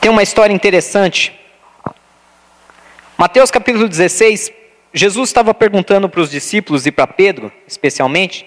Tem 0.00 0.10
uma 0.10 0.22
história 0.22 0.54
interessante. 0.54 1.38
Mateus 3.18 3.50
capítulo 3.50 3.86
16, 3.90 4.50
Jesus 4.90 5.28
estava 5.28 5.52
perguntando 5.52 6.08
para 6.08 6.22
os 6.22 6.30
discípulos 6.30 6.86
e 6.86 6.90
para 6.90 7.06
Pedro, 7.06 7.52
especialmente, 7.68 8.46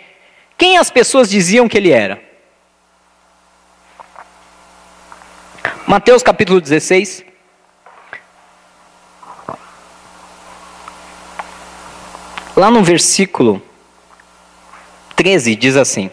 quem 0.58 0.80
as 0.80 0.89
pessoas 0.89 1.30
diziam 1.30 1.69
que 1.69 1.78
ele 1.78 1.91
era. 1.91 2.19
Mateus 5.86 6.23
capítulo 6.23 6.60
16. 6.60 7.23
Lá 12.56 12.71
no 12.71 12.84
versículo 12.84 13.68
13 15.19 15.53
diz 15.53 15.75
assim. 15.75 16.10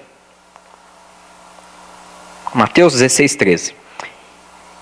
Mateus 2.53 2.93
16, 2.95 3.37
13. 3.37 3.75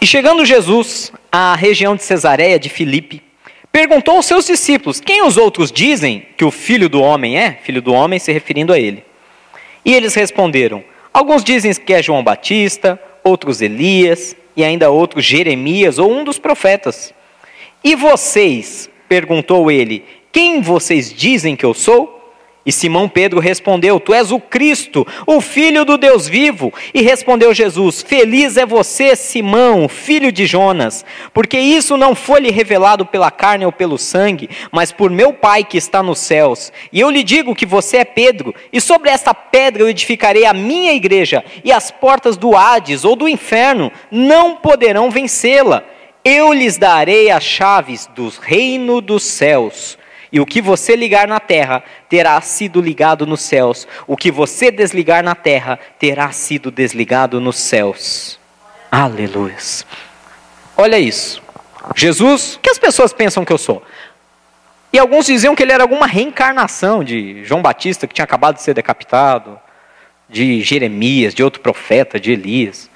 E 0.01 0.07
chegando 0.07 0.47
Jesus 0.47 1.13
à 1.31 1.55
região 1.55 1.95
de 1.95 2.03
Cesareia 2.05 2.59
de 2.59 2.71
Filipe, 2.71 3.23
perguntou 3.71 4.17
aos 4.17 4.25
seus 4.25 4.47
discípulos: 4.47 4.99
Quem 4.99 5.23
os 5.27 5.37
outros 5.37 5.71
dizem 5.71 6.27
que 6.39 6.45
o 6.45 6.51
filho 6.51 6.89
do 6.89 7.03
homem 7.03 7.39
é? 7.39 7.59
Filho 7.65 7.83
do 7.83 7.93
homem 7.93 8.19
se 8.19 8.33
referindo 8.33 8.73
a 8.73 8.81
ele. 8.81 9.05
E 9.85 9.93
eles 9.93 10.15
responderam: 10.15 10.83
Alguns 11.13 11.45
dizem 11.45 11.75
que 11.75 11.93
é 11.93 12.03
João 12.03 12.25
Batista, 12.25 12.99
outros 13.23 13.61
Elias, 13.61 14.35
e 14.57 14.65
ainda 14.65 14.89
outros 14.89 15.23
Jeremias 15.23 15.99
ou 15.99 16.11
um 16.11 16.25
dos 16.25 16.39
profetas. 16.39 17.13
E 17.85 17.95
vocês? 17.95 18.89
perguntou 19.07 19.71
ele: 19.71 20.03
Quem 20.33 20.63
vocês 20.63 21.13
dizem 21.13 21.55
que 21.55 21.67
eu 21.67 21.75
sou? 21.75 22.14
E 22.67 22.73
Simão 22.73 23.09
Pedro 23.09 23.41
respondeu: 23.41 24.01
Tu 24.01 24.15
és 24.15 24.33
o 24.33 24.41
Cristo, 24.41 25.07
o 25.27 25.41
Filho 25.41 25.85
do 25.85 25.99
Deus 25.99 26.27
vivo. 26.27 26.73
E 26.95 27.03
respondeu 27.03 27.53
Jesus: 27.53 28.01
Feliz 28.01 28.57
é 28.57 28.65
você, 28.65 29.15
Simão, 29.15 29.87
filho 29.89 30.33
de 30.33 30.47
Jonas, 30.47 31.05
porque 31.33 31.59
isso 31.59 31.97
não 31.97 32.15
foi 32.15 32.41
lhe 32.41 32.51
revelado 32.51 33.05
pela 33.05 33.31
carne 33.31 33.67
ou 33.67 33.73
pelo 33.73 33.99
sangue, 33.99 34.49
mas 34.73 34.91
por 34.91 35.11
meu 35.11 35.33
Pai 35.33 35.63
que 35.63 35.77
está 35.77 36.03
nos 36.03 36.21
céus. 36.21 36.73
E 36.91 37.01
eu 37.01 37.11
lhe 37.11 37.23
digo 37.23 37.55
que 37.55 37.67
você 37.67 37.99
é 37.99 38.05
Pedro, 38.05 38.55
e 38.73 38.81
sobre 38.81 39.11
esta 39.11 39.35
pedra 39.35 39.83
eu 39.83 39.89
edificarei 39.89 40.47
a 40.47 40.55
minha 40.55 40.95
igreja, 40.95 41.45
e 41.63 41.71
as 41.71 41.91
portas 41.91 42.37
do 42.37 42.57
Hades 42.57 43.05
ou 43.05 43.15
do 43.15 43.29
inferno 43.29 43.93
não 44.11 44.57
poderão 44.57 45.11
vencê-la. 45.11 45.85
Eu 46.25 46.55
lhes 46.55 46.79
darei 46.79 47.31
as 47.31 47.45
chaves 47.45 48.07
do 48.15 48.33
reino 48.41 49.03
dos 49.03 49.23
céus. 49.25 49.99
E 50.35 50.41
o 50.41 50.45
que 50.45 50.61
você 50.61 50.97
ligar 50.97 51.29
na 51.29 51.39
terra 51.39 51.85
terá 52.09 52.41
sido 52.41 52.81
ligado 52.81 53.25
nos 53.25 53.41
céus. 53.41 53.87
O 54.05 54.17
que 54.17 54.33
você 54.33 54.69
desligar 54.69 55.23
na 55.23 55.37
terra 55.37 55.79
terá 55.97 56.33
sido 56.33 56.73
desligado 56.73 57.41
nos 57.41 57.55
céus. 57.55 58.37
Aleluia. 58.91 59.55
Olha 60.77 60.99
isso. 60.99 61.41
Jesus, 61.95 62.57
o 62.57 62.59
que 62.59 62.69
as 62.69 62.81
pessoas 62.81 63.13
pensam 63.13 63.45
que 63.45 63.53
eu 63.53 63.59
sou? 63.59 63.81
E 64.93 64.99
alguns 64.99 65.27
diziam 65.27 65.55
que 65.55 65.63
ele 65.63 65.71
era 65.71 65.85
alguma 65.85 66.09
reencarnação 66.09 67.05
de 67.05 67.45
João 67.45 67.63
Batista, 67.63 68.09
que 68.09 68.15
tinha 68.15 68.25
acabado 68.25 68.57
de 68.57 68.63
ser 68.63 68.75
decapitado, 68.75 69.57
de 70.29 70.63
Jeremias, 70.63 71.33
de 71.33 71.45
outro 71.45 71.61
profeta, 71.61 72.19
de 72.19 72.33
Elias 72.33 72.91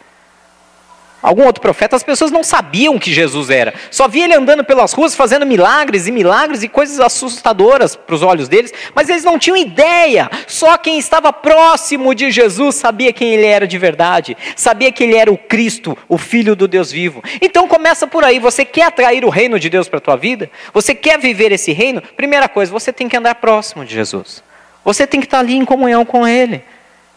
algum 1.23 1.45
outro 1.45 1.61
profeta, 1.61 1.97
as 1.97 2.03
pessoas 2.03 2.31
não 2.31 2.45
sabiam 2.45 2.99
que 2.99 3.13
Jesus 3.13 3.51
era. 3.51 3.75
Só 3.91 4.07
via 4.09 4.25
ele 4.25 4.35
andando 4.35 4.65
pelas 4.65 4.93
ruas 4.93 5.15
fazendo 5.15 5.45
milagres 5.45 6.07
e 6.07 6.13
milagres 6.13 6.63
e 6.63 6.69
coisas 6.69 7.01
assustadoras 7.01 7.97
para 7.97 8.15
os 8.15 8.23
olhos 8.23 8.49
deles, 8.49 8.73
mas 8.95 9.09
eles 9.09 9.25
não 9.25 9.39
tinham 9.39 9.57
ideia. 9.57 10.31
Só 10.47 10.77
quem 10.77 10.99
estava 10.99 11.33
próximo 11.33 12.15
de 12.15 12.31
Jesus 12.31 12.77
sabia 12.77 13.13
quem 13.13 13.35
ele 13.35 13.47
era 13.47 13.67
de 13.67 13.79
verdade, 13.79 14.37
sabia 14.57 14.93
que 14.93 15.03
ele 15.03 15.17
era 15.17 15.31
o 15.31 15.39
Cristo, 15.39 15.97
o 16.09 16.17
Filho 16.17 16.55
do 16.55 16.69
Deus 16.69 16.91
vivo. 16.91 17.23
Então 17.41 17.67
começa 17.67 18.07
por 18.07 18.25
aí. 18.25 18.39
Você 18.39 18.65
quer 18.65 18.85
atrair 18.85 19.25
o 19.25 19.29
reino 19.29 19.59
de 19.59 19.69
Deus 19.69 19.89
para 19.89 19.99
a 19.99 20.03
tua 20.03 20.17
vida? 20.17 20.51
Você 20.73 20.95
quer 20.95 21.19
viver 21.19 21.53
esse 21.53 21.73
reino? 21.73 22.03
Primeira 22.17 22.49
coisa, 22.49 22.73
você 22.73 22.93
tem 22.93 23.09
que 23.09 23.17
andar 23.17 23.35
próximo 23.37 23.85
de 23.85 23.95
Jesus. 23.95 24.43
Você 24.85 25.07
tem 25.07 25.21
que 25.21 25.27
estar 25.27 25.41
ali 25.41 25.55
em 25.55 25.65
comunhão 25.65 26.05
com 26.05 26.27
Ele. 26.27 26.63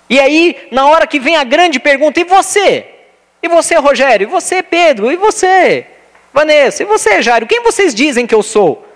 E 0.09 0.19
aí, 0.19 0.67
na 0.71 0.87
hora 0.87 1.07
que 1.07 1.19
vem 1.19 1.37
a 1.37 1.43
grande 1.43 1.79
pergunta, 1.79 2.19
e 2.19 2.25
você? 2.25 3.00
E 3.41 3.47
você, 3.47 3.75
Rogério? 3.75 4.27
E 4.27 4.29
você, 4.29 4.61
Pedro? 4.61 5.11
E 5.11 5.15
você, 5.15 5.85
Vanessa? 6.33 6.83
E 6.83 6.85
você, 6.85 7.21
Jairo? 7.21 7.47
Quem 7.47 7.63
vocês 7.63 7.93
dizem 7.93 8.27
que 8.27 8.35
eu 8.35 8.43
sou? 8.43 8.87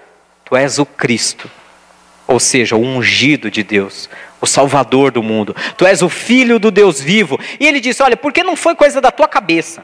Tu 0.45 0.55
és 0.55 0.77
o 0.77 0.85
Cristo, 0.85 1.49
ou 2.27 2.39
seja, 2.39 2.75
o 2.75 2.79
ungido 2.79 3.49
de 3.49 3.63
Deus, 3.63 4.07
o 4.39 4.45
Salvador 4.45 5.11
do 5.11 5.23
mundo. 5.23 5.55
Tu 5.75 5.85
és 5.85 6.03
o 6.03 6.09
Filho 6.09 6.59
do 6.59 6.69
Deus 6.69 7.01
vivo. 7.01 7.39
E 7.59 7.67
ele 7.67 7.79
disse: 7.79 8.03
Olha, 8.03 8.15
porque 8.15 8.43
não 8.43 8.55
foi 8.55 8.75
coisa 8.75 9.01
da 9.01 9.11
tua 9.11 9.27
cabeça, 9.27 9.83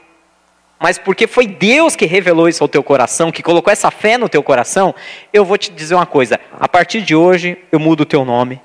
mas 0.79 0.99
porque 0.99 1.25
foi 1.25 1.47
Deus 1.47 1.95
que 1.95 2.05
revelou 2.05 2.47
isso 2.47 2.63
ao 2.63 2.67
teu 2.67 2.83
coração, 2.83 3.31
que 3.31 3.41
colocou 3.41 3.73
essa 3.73 3.89
fé 3.89 4.17
no 4.17 4.29
teu 4.29 4.43
coração, 4.43 4.93
eu 5.33 5.43
vou 5.43 5.57
te 5.57 5.71
dizer 5.71 5.95
uma 5.95 6.05
coisa: 6.05 6.39
a 6.59 6.67
partir 6.67 7.01
de 7.01 7.15
hoje 7.15 7.57
eu 7.71 7.79
mudo 7.79 8.01
o 8.01 8.05
teu 8.05 8.23
nome. 8.23 8.61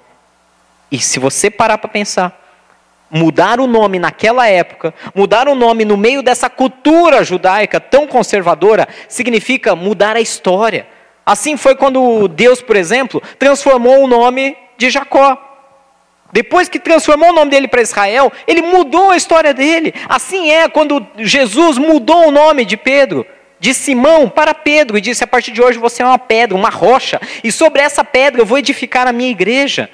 E 0.91 0.99
se 0.99 1.19
você 1.19 1.51
parar 1.51 1.79
para 1.79 1.89
pensar, 1.89 2.46
mudar 3.11 3.61
o 3.61 3.67
nome 3.67 3.99
naquela 3.99 4.49
época, 4.49 4.93
mudar 5.15 5.49
o 5.49 5.55
nome 5.55 5.85
no 5.85 5.97
meio 5.97 6.23
dessa 6.23 6.51
cultura 6.51 7.25
judaica 7.25 7.81
tão 7.81 8.07
conservadora, 8.07 8.89
significa 9.09 9.77
mudar 9.77 10.17
a 10.17 10.21
história. 10.21 10.87
Assim 11.25 11.57
foi 11.57 11.75
quando 11.75 12.29
Deus, 12.29 12.61
por 12.63 12.77
exemplo, 12.77 13.23
transformou 13.39 14.05
o 14.05 14.07
nome 14.07 14.57
de 14.77 14.91
Jacó. 14.91 15.43
Depois 16.33 16.69
que 16.69 16.79
transformou 16.79 17.31
o 17.31 17.33
nome 17.33 17.51
dele 17.51 17.69
para 17.69 17.83
Israel, 17.83 18.33
ele 18.47 18.63
mudou 18.63 19.11
a 19.11 19.17
história 19.17 19.55
dele. 19.55 19.95
Assim 20.09 20.51
é 20.51 20.69
quando 20.69 21.05
Jesus 21.19 21.79
mudou 21.79 22.29
o 22.29 22.31
nome 22.31 22.65
de 22.65 22.77
Pedro, 22.77 23.27
de 23.59 23.73
Simão 23.73 24.29
para 24.29 24.53
Pedro, 24.53 24.99
e 24.99 25.01
disse: 25.01 25.25
A 25.25 25.27
partir 25.27 25.53
de 25.53 25.63
hoje 25.63 25.79
você 25.79 26.03
é 26.03 26.07
uma 26.07 26.19
pedra, 26.19 26.57
uma 26.57 26.69
rocha, 26.69 27.21
e 27.43 27.51
sobre 27.51 27.81
essa 27.81 28.05
pedra 28.05 28.43
eu 28.43 28.47
vou 28.47 28.59
edificar 28.59 29.07
a 29.07 29.13
minha 29.13 29.31
igreja. 29.31 29.89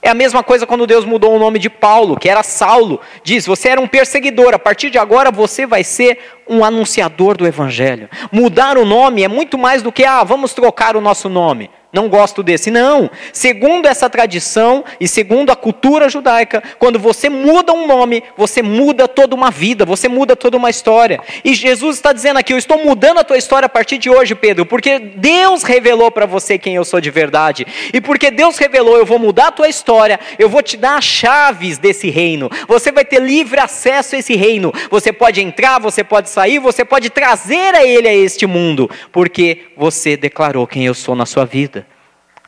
É 0.00 0.10
a 0.10 0.14
mesma 0.14 0.42
coisa 0.42 0.66
quando 0.66 0.86
Deus 0.86 1.04
mudou 1.04 1.34
o 1.34 1.38
nome 1.38 1.58
de 1.58 1.68
Paulo, 1.68 2.16
que 2.16 2.28
era 2.28 2.42
Saulo. 2.42 3.00
Diz: 3.22 3.46
Você 3.46 3.68
era 3.68 3.80
um 3.80 3.86
perseguidor, 3.86 4.54
a 4.54 4.58
partir 4.58 4.90
de 4.90 4.98
agora 4.98 5.30
você 5.30 5.66
vai 5.66 5.82
ser 5.82 6.18
um 6.48 6.64
anunciador 6.64 7.36
do 7.36 7.46
Evangelho. 7.46 8.08
Mudar 8.30 8.78
o 8.78 8.84
nome 8.84 9.24
é 9.24 9.28
muito 9.28 9.58
mais 9.58 9.82
do 9.82 9.90
que, 9.90 10.04
ah, 10.04 10.22
vamos 10.22 10.54
trocar 10.54 10.96
o 10.96 11.00
nosso 11.00 11.28
nome. 11.28 11.70
Não 11.90 12.08
gosto 12.08 12.42
desse. 12.42 12.70
Não. 12.70 13.10
Segundo 13.32 13.86
essa 13.86 14.10
tradição 14.10 14.84
e 15.00 15.08
segundo 15.08 15.50
a 15.50 15.56
cultura 15.56 16.08
judaica, 16.08 16.62
quando 16.78 16.98
você 16.98 17.30
muda 17.30 17.72
um 17.72 17.86
nome, 17.86 18.22
você 18.36 18.60
muda 18.60 19.08
toda 19.08 19.34
uma 19.34 19.50
vida, 19.50 19.86
você 19.86 20.06
muda 20.06 20.36
toda 20.36 20.58
uma 20.58 20.68
história. 20.68 21.18
E 21.42 21.54
Jesus 21.54 21.96
está 21.96 22.12
dizendo 22.12 22.38
aqui: 22.38 22.52
Eu 22.52 22.58
estou 22.58 22.84
mudando 22.84 23.18
a 23.18 23.24
tua 23.24 23.38
história 23.38 23.66
a 23.66 23.70
partir 23.70 23.96
de 23.96 24.10
hoje, 24.10 24.34
Pedro, 24.34 24.66
porque 24.66 24.98
Deus 24.98 25.62
revelou 25.62 26.10
para 26.10 26.26
você 26.26 26.58
quem 26.58 26.74
eu 26.74 26.84
sou 26.84 27.00
de 27.00 27.10
verdade. 27.10 27.66
E 27.92 28.00
porque 28.00 28.30
Deus 28.30 28.58
revelou, 28.58 28.98
eu 28.98 29.06
vou 29.06 29.18
mudar 29.18 29.48
a 29.48 29.52
tua 29.52 29.68
história, 29.68 30.20
eu 30.38 30.48
vou 30.48 30.62
te 30.62 30.76
dar 30.76 30.98
as 30.98 31.04
chaves 31.04 31.78
desse 31.78 32.10
reino. 32.10 32.50
Você 32.68 32.92
vai 32.92 33.04
ter 33.04 33.22
livre 33.22 33.60
acesso 33.60 34.14
a 34.14 34.18
esse 34.18 34.36
reino. 34.36 34.72
Você 34.90 35.10
pode 35.10 35.40
entrar, 35.40 35.78
você 35.78 36.04
pode 36.04 36.28
sair, 36.28 36.58
você 36.58 36.84
pode 36.84 37.08
trazer 37.08 37.74
a 37.74 37.84
ele 37.84 38.08
a 38.08 38.14
este 38.14 38.46
mundo, 38.46 38.90
porque 39.10 39.62
você 39.74 40.18
declarou 40.18 40.66
quem 40.66 40.84
eu 40.84 40.94
sou 40.94 41.14
na 41.14 41.24
sua 41.24 41.46
vida. 41.46 41.87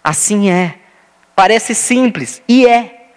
Assim 0.03 0.51
é. 0.51 0.77
Parece 1.35 1.75
simples 1.75 2.43
e 2.49 2.67
é. 2.67 3.09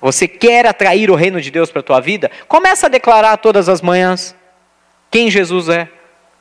Você 0.00 0.28
quer 0.28 0.66
atrair 0.66 1.10
o 1.10 1.14
reino 1.14 1.40
de 1.40 1.50
Deus 1.50 1.70
para 1.70 1.80
a 1.80 1.82
tua 1.82 2.00
vida? 2.00 2.30
Começa 2.48 2.86
a 2.86 2.90
declarar 2.90 3.36
todas 3.38 3.68
as 3.68 3.80
manhãs 3.80 4.34
quem 5.10 5.30
Jesus 5.30 5.68
é. 5.68 5.88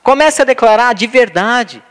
Comece 0.03 0.41
a 0.41 0.45
declarar 0.45 0.93
de 0.93 1.07
verdade. 1.07 1.81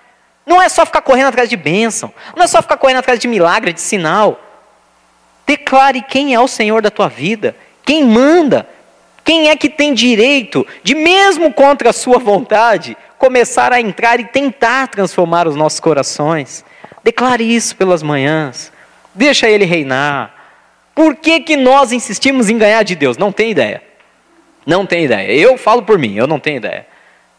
Não 0.47 0.61
é 0.61 0.69
só 0.69 0.85
ficar 0.85 1.01
correndo 1.01 1.29
atrás 1.29 1.49
de 1.49 1.57
bênção. 1.57 2.13
Não 2.37 2.45
é 2.45 2.47
só 2.47 2.61
ficar 2.61 2.77
correndo 2.77 2.99
atrás 2.99 3.19
de 3.19 3.27
milagre, 3.27 3.73
de 3.73 3.81
sinal. 3.81 4.39
Declare 5.47 6.03
quem 6.03 6.35
é 6.35 6.41
o 6.41 6.47
Senhor 6.49 6.83
da 6.83 6.91
tua 6.91 7.09
vida. 7.09 7.57
Quem 7.85 8.05
manda. 8.05 8.69
Quem 9.25 9.49
é 9.49 9.57
que 9.57 9.71
tem 9.71 9.95
direito 9.95 10.67
de, 10.83 10.95
mesmo 10.95 11.53
contra 11.53 11.91
a 11.91 11.95
sua 11.95 12.19
vontade, 12.19 12.97
começar 13.17 13.73
a 13.73 13.81
entrar 13.81 14.21
e 14.21 14.25
tentar 14.25 14.89
transformar 14.89 15.49
os 15.49 15.57
nossos 15.57 15.81
corações? 15.81 16.63
Declare 17.05 17.45
isso 17.45 17.77
pelas 17.77 18.03
manhãs. 18.03 18.73
Deixa 19.15 19.49
ele 19.49 19.67
reinar. 19.67 20.35
Por 20.95 21.15
que, 21.15 21.41
que 21.41 21.57
nós 21.57 21.93
insistimos 21.93 22.49
em 22.49 22.57
ganhar 22.57 22.83
de 22.83 22.97
Deus? 22.97 23.19
Não 23.19 23.31
tem 23.31 23.51
ideia. 23.51 23.83
Não 24.67 24.87
tem 24.87 25.05
ideia. 25.05 25.31
Eu 25.31 25.59
falo 25.59 25.83
por 25.83 25.99
mim, 25.99 26.17
eu 26.17 26.27
não 26.27 26.41
tenho 26.41 26.57
ideia. 26.57 26.87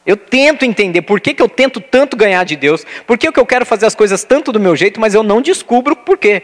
Eu 0.06 0.16
tento 0.16 0.64
entender 0.64 1.02
por 1.02 1.20
que, 1.20 1.34
que 1.34 1.42
eu 1.42 1.50
tento 1.50 1.80
tanto 1.80 2.16
ganhar 2.16 2.44
de 2.44 2.56
Deus, 2.56 2.86
por 3.08 3.18
que, 3.18 3.32
que 3.32 3.40
eu 3.40 3.46
quero 3.46 3.66
fazer 3.66 3.88
as 3.88 3.96
coisas 3.96 4.24
tanto 4.24 4.52
do 4.52 4.60
meu 4.60 4.76
jeito, 4.76 5.00
mas 5.00 5.16
eu 5.16 5.24
não 5.24 5.42
descubro 5.42 5.96
por 5.96 6.16
quê. 6.16 6.44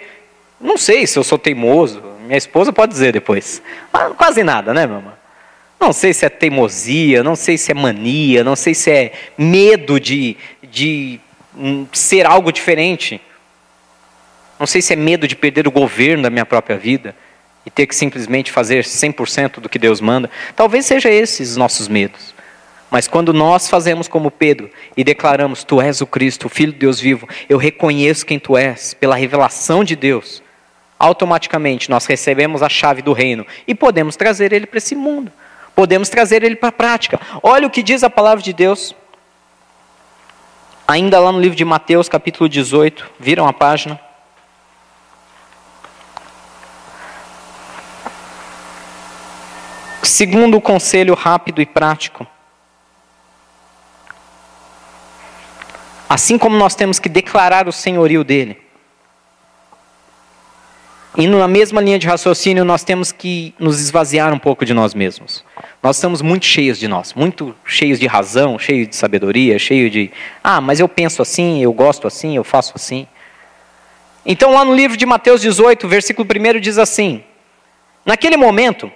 Não 0.60 0.78
sei 0.78 1.06
se 1.06 1.20
eu 1.20 1.24
sou 1.24 1.38
teimoso, 1.38 2.02
minha 2.26 2.38
esposa 2.38 2.74
pode 2.74 2.92
dizer 2.92 3.14
depois. 3.14 3.62
Mas 3.94 4.14
quase 4.14 4.44
nada, 4.44 4.74
né, 4.74 4.88
mamãe? 4.88 5.14
Não 5.80 5.94
sei 5.94 6.14
se 6.14 6.26
é 6.26 6.30
teimosia, 6.30 7.24
não 7.24 7.36
sei 7.36 7.58
se 7.58 7.72
é 7.72 7.76
mania, 7.76 8.44
não 8.44 8.56
sei 8.56 8.74
se 8.74 8.90
é 8.90 9.12
medo 9.38 10.00
de, 10.00 10.38
de 10.64 11.20
ser 11.92 12.26
algo 12.26 12.52
diferente. 12.52 13.22
Não 14.60 14.68
sei 14.68 14.82
se 14.82 14.94
é 14.94 14.96
medo 14.96 15.28
de 15.28 15.36
perder 15.36 15.68
o 15.68 15.72
governo 15.72 16.24
da 16.24 16.30
minha 16.30 16.46
própria 16.46 16.78
vida 16.78 17.16
e 17.66 17.70
ter 17.70 17.86
que 17.86 17.96
simplesmente 17.96 18.52
fazer 18.52 18.84
100% 18.84 19.60
do 19.60 19.70
que 19.70 19.80
Deus 19.80 20.02
manda. 20.02 20.30
Talvez 20.56 20.86
seja 20.86 21.10
esses 21.10 21.52
os 21.52 21.58
nossos 21.58 21.88
medos. 21.88 22.34
Mas 22.90 23.08
quando 23.08 23.34
nós 23.34 23.70
fazemos 23.70 24.08
como 24.08 24.30
Pedro 24.30 24.70
e 24.98 25.04
declaramos: 25.04 25.64
Tu 25.64 25.82
és 25.82 26.02
o 26.02 26.08
Cristo, 26.08 26.48
o 26.48 26.50
Filho 26.50 26.74
de 26.74 26.80
Deus 26.80 27.00
vivo, 27.00 27.28
eu 27.48 27.58
reconheço 27.58 28.26
quem 28.26 28.38
Tu 28.38 28.58
és, 28.58 28.94
pela 28.94 29.16
revelação 29.16 29.84
de 29.84 29.96
Deus, 29.96 30.44
automaticamente 31.00 31.90
nós 31.90 32.06
recebemos 32.06 32.62
a 32.62 32.70
chave 32.70 33.02
do 33.02 33.14
reino 33.14 33.48
e 33.66 33.74
podemos 33.74 34.16
trazer 34.16 34.52
ele 34.52 34.66
para 34.66 34.78
esse 34.78 34.94
mundo, 34.94 35.32
podemos 35.74 36.10
trazer 36.10 36.44
ele 36.44 36.56
para 36.56 36.70
a 36.70 36.74
prática. 36.74 37.20
Olha 37.42 37.66
o 37.66 37.72
que 37.72 37.82
diz 37.82 38.04
a 38.04 38.10
palavra 38.10 38.44
de 38.44 38.52
Deus 38.52 38.94
Ainda 40.92 41.22
lá 41.22 41.32
no 41.32 41.40
livro 41.40 41.56
de 41.56 41.64
Mateus, 41.64 42.10
capítulo 42.10 42.50
18, 42.50 43.12
viram 43.18 43.48
a 43.48 43.54
página? 43.54 43.98
Segundo 50.04 50.60
conselho 50.60 51.14
rápido 51.14 51.62
e 51.62 51.66
prático. 51.66 52.28
Assim 56.10 56.38
como 56.38 56.58
nós 56.58 56.76
temos 56.76 57.00
que 57.00 57.08
declarar 57.08 57.70
o 57.70 57.72
senhorio 57.72 58.22
dele, 58.22 58.62
e 61.18 61.26
na 61.26 61.48
mesma 61.48 61.80
linha 61.80 61.98
de 61.98 62.06
raciocínio, 62.06 62.66
nós 62.66 62.84
temos 62.84 63.14
que 63.14 63.56
nos 63.58 63.80
esvaziar 63.80 64.34
um 64.34 64.40
pouco 64.40 64.66
de 64.66 64.74
nós 64.74 64.94
mesmos. 64.94 65.42
Nós 65.82 65.96
estamos 65.96 66.22
muito 66.22 66.46
cheios 66.46 66.78
de 66.78 66.88
nós, 66.88 67.14
muito 67.16 67.56
cheios 67.66 68.00
de 68.00 68.06
razão, 68.06 68.60
cheios 68.60 68.88
de 68.88 68.96
sabedoria, 68.96 69.58
cheios 69.58 69.92
de, 69.92 70.12
ah, 70.44 70.62
mas 70.62 70.80
eu 70.80 70.88
penso 70.88 71.22
assim, 71.24 71.64
eu 71.64 71.74
gosto 71.74 72.06
assim, 72.06 72.36
eu 72.36 72.44
faço 72.44 72.74
assim. 72.76 73.08
Então, 74.24 74.52
lá 74.52 74.64
no 74.64 74.76
livro 74.76 74.96
de 74.96 75.06
Mateus 75.08 75.42
18, 75.42 75.88
versículo 75.88 76.28
1 76.30 76.60
diz 76.60 76.78
assim: 76.78 77.24
Naquele 78.06 78.38
momento, 78.38 78.92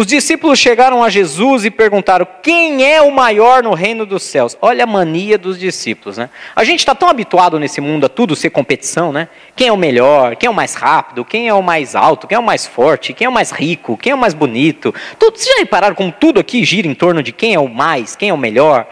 os 0.00 0.06
discípulos 0.06 0.58
chegaram 0.58 1.04
a 1.04 1.10
Jesus 1.10 1.66
e 1.66 1.70
perguntaram: 1.70 2.26
quem 2.42 2.90
é 2.90 3.02
o 3.02 3.10
maior 3.10 3.62
no 3.62 3.74
reino 3.74 4.06
dos 4.06 4.22
céus? 4.22 4.56
Olha 4.62 4.84
a 4.84 4.86
mania 4.86 5.36
dos 5.36 5.58
discípulos, 5.58 6.16
né? 6.16 6.30
A 6.56 6.64
gente 6.64 6.78
está 6.78 6.94
tão 6.94 7.06
habituado 7.06 7.58
nesse 7.58 7.82
mundo 7.82 8.06
a 8.06 8.08
tudo 8.08 8.34
ser 8.34 8.48
competição, 8.48 9.12
né? 9.12 9.28
Quem 9.54 9.68
é 9.68 9.72
o 9.72 9.76
melhor? 9.76 10.36
Quem 10.36 10.46
é 10.46 10.50
o 10.50 10.54
mais 10.54 10.72
rápido? 10.72 11.22
Quem 11.22 11.48
é 11.48 11.52
o 11.52 11.62
mais 11.62 11.94
alto? 11.94 12.26
Quem 12.26 12.36
é 12.36 12.38
o 12.38 12.42
mais 12.42 12.66
forte? 12.66 13.12
Quem 13.12 13.26
é 13.26 13.28
o 13.28 13.32
mais 13.32 13.50
rico? 13.50 13.94
Quem 13.98 14.12
é 14.12 14.14
o 14.14 14.18
mais 14.18 14.32
bonito? 14.32 14.94
Tudo, 15.18 15.36
vocês 15.36 15.54
já 15.54 15.60
repararam 15.60 15.94
como 15.94 16.10
tudo 16.10 16.40
aqui 16.40 16.64
gira 16.64 16.88
em 16.88 16.94
torno 16.94 17.22
de 17.22 17.30
quem 17.30 17.52
é 17.52 17.60
o 17.60 17.68
mais, 17.68 18.16
quem 18.16 18.30
é 18.30 18.32
o 18.32 18.38
melhor? 18.38 18.86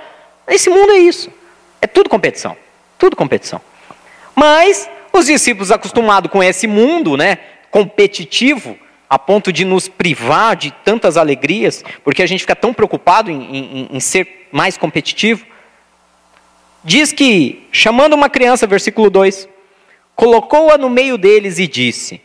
Esse 0.46 0.68
mundo 0.68 0.92
é 0.92 0.98
isso. 0.98 1.32
É 1.80 1.86
tudo 1.86 2.10
competição. 2.10 2.54
Tudo 2.98 3.16
competição. 3.16 3.62
Mas 4.34 4.90
os 5.10 5.24
discípulos 5.24 5.72
acostumados 5.72 6.30
com 6.30 6.42
esse 6.42 6.66
mundo, 6.66 7.16
né? 7.16 7.38
Competitivo 7.70 8.76
a 9.08 9.18
ponto 9.18 9.52
de 9.52 9.64
nos 9.64 9.88
privar 9.88 10.54
de 10.56 10.70
tantas 10.84 11.16
alegrias, 11.16 11.84
porque 12.04 12.22
a 12.22 12.26
gente 12.26 12.40
fica 12.40 12.54
tão 12.54 12.74
preocupado 12.74 13.30
em, 13.30 13.56
em, 13.56 13.88
em 13.92 14.00
ser 14.00 14.48
mais 14.52 14.76
competitivo. 14.76 15.46
Diz 16.84 17.12
que, 17.12 17.66
chamando 17.72 18.14
uma 18.14 18.28
criança, 18.28 18.66
versículo 18.66 19.08
2, 19.10 19.48
colocou-a 20.14 20.76
no 20.76 20.90
meio 20.90 21.16
deles 21.16 21.58
e 21.58 21.66
disse: 21.66 22.20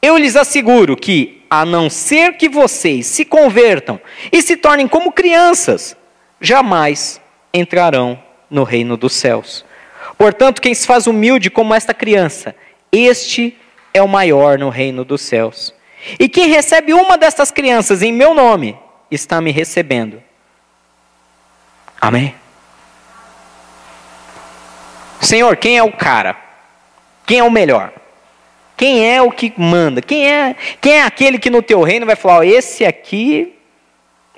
Eu 0.00 0.16
lhes 0.16 0.36
asseguro 0.36 0.96
que, 0.96 1.42
a 1.50 1.64
não 1.64 1.90
ser 1.90 2.36
que 2.36 2.48
vocês 2.48 3.06
se 3.06 3.24
convertam 3.24 4.00
e 4.30 4.42
se 4.42 4.56
tornem 4.56 4.86
como 4.86 5.12
crianças, 5.12 5.96
jamais 6.40 7.20
entrarão 7.52 8.22
no 8.50 8.62
reino 8.62 8.96
dos 8.96 9.14
céus. 9.14 9.64
Portanto, 10.16 10.60
quem 10.60 10.74
se 10.74 10.86
faz 10.86 11.06
humilde 11.06 11.50
como 11.50 11.74
esta 11.74 11.94
criança, 11.94 12.54
este 12.90 13.56
é 13.94 14.02
o 14.02 14.08
maior 14.08 14.58
no 14.58 14.68
reino 14.68 15.04
dos 15.04 15.20
céus. 15.22 15.74
E 16.18 16.28
quem 16.28 16.48
recebe 16.48 16.92
uma 16.92 17.18
dessas 17.18 17.50
crianças 17.50 18.02
em 18.02 18.12
meu 18.12 18.34
nome, 18.34 18.78
está 19.10 19.40
me 19.40 19.50
recebendo. 19.50 20.22
Amém? 22.00 22.34
Senhor, 25.20 25.56
quem 25.56 25.76
é 25.76 25.82
o 25.82 25.92
cara? 25.92 26.36
Quem 27.26 27.40
é 27.40 27.44
o 27.44 27.50
melhor? 27.50 27.92
Quem 28.76 29.12
é 29.12 29.20
o 29.20 29.30
que 29.30 29.52
manda? 29.56 30.00
Quem 30.00 30.30
é, 30.30 30.54
quem 30.80 30.94
é 30.94 31.02
aquele 31.02 31.38
que 31.38 31.50
no 31.50 31.60
teu 31.60 31.82
reino 31.82 32.06
vai 32.06 32.14
falar, 32.14 32.38
oh, 32.38 32.42
esse 32.44 32.84
aqui, 32.84 33.54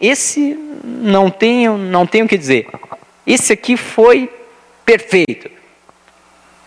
esse 0.00 0.59
não 0.83 1.30
tenho, 1.30 1.76
não 1.76 2.06
tenho 2.06 2.24
o 2.24 2.28
que 2.28 2.38
dizer. 2.38 2.66
Esse 3.26 3.52
aqui 3.52 3.76
foi 3.76 4.30
perfeito. 4.85 5.60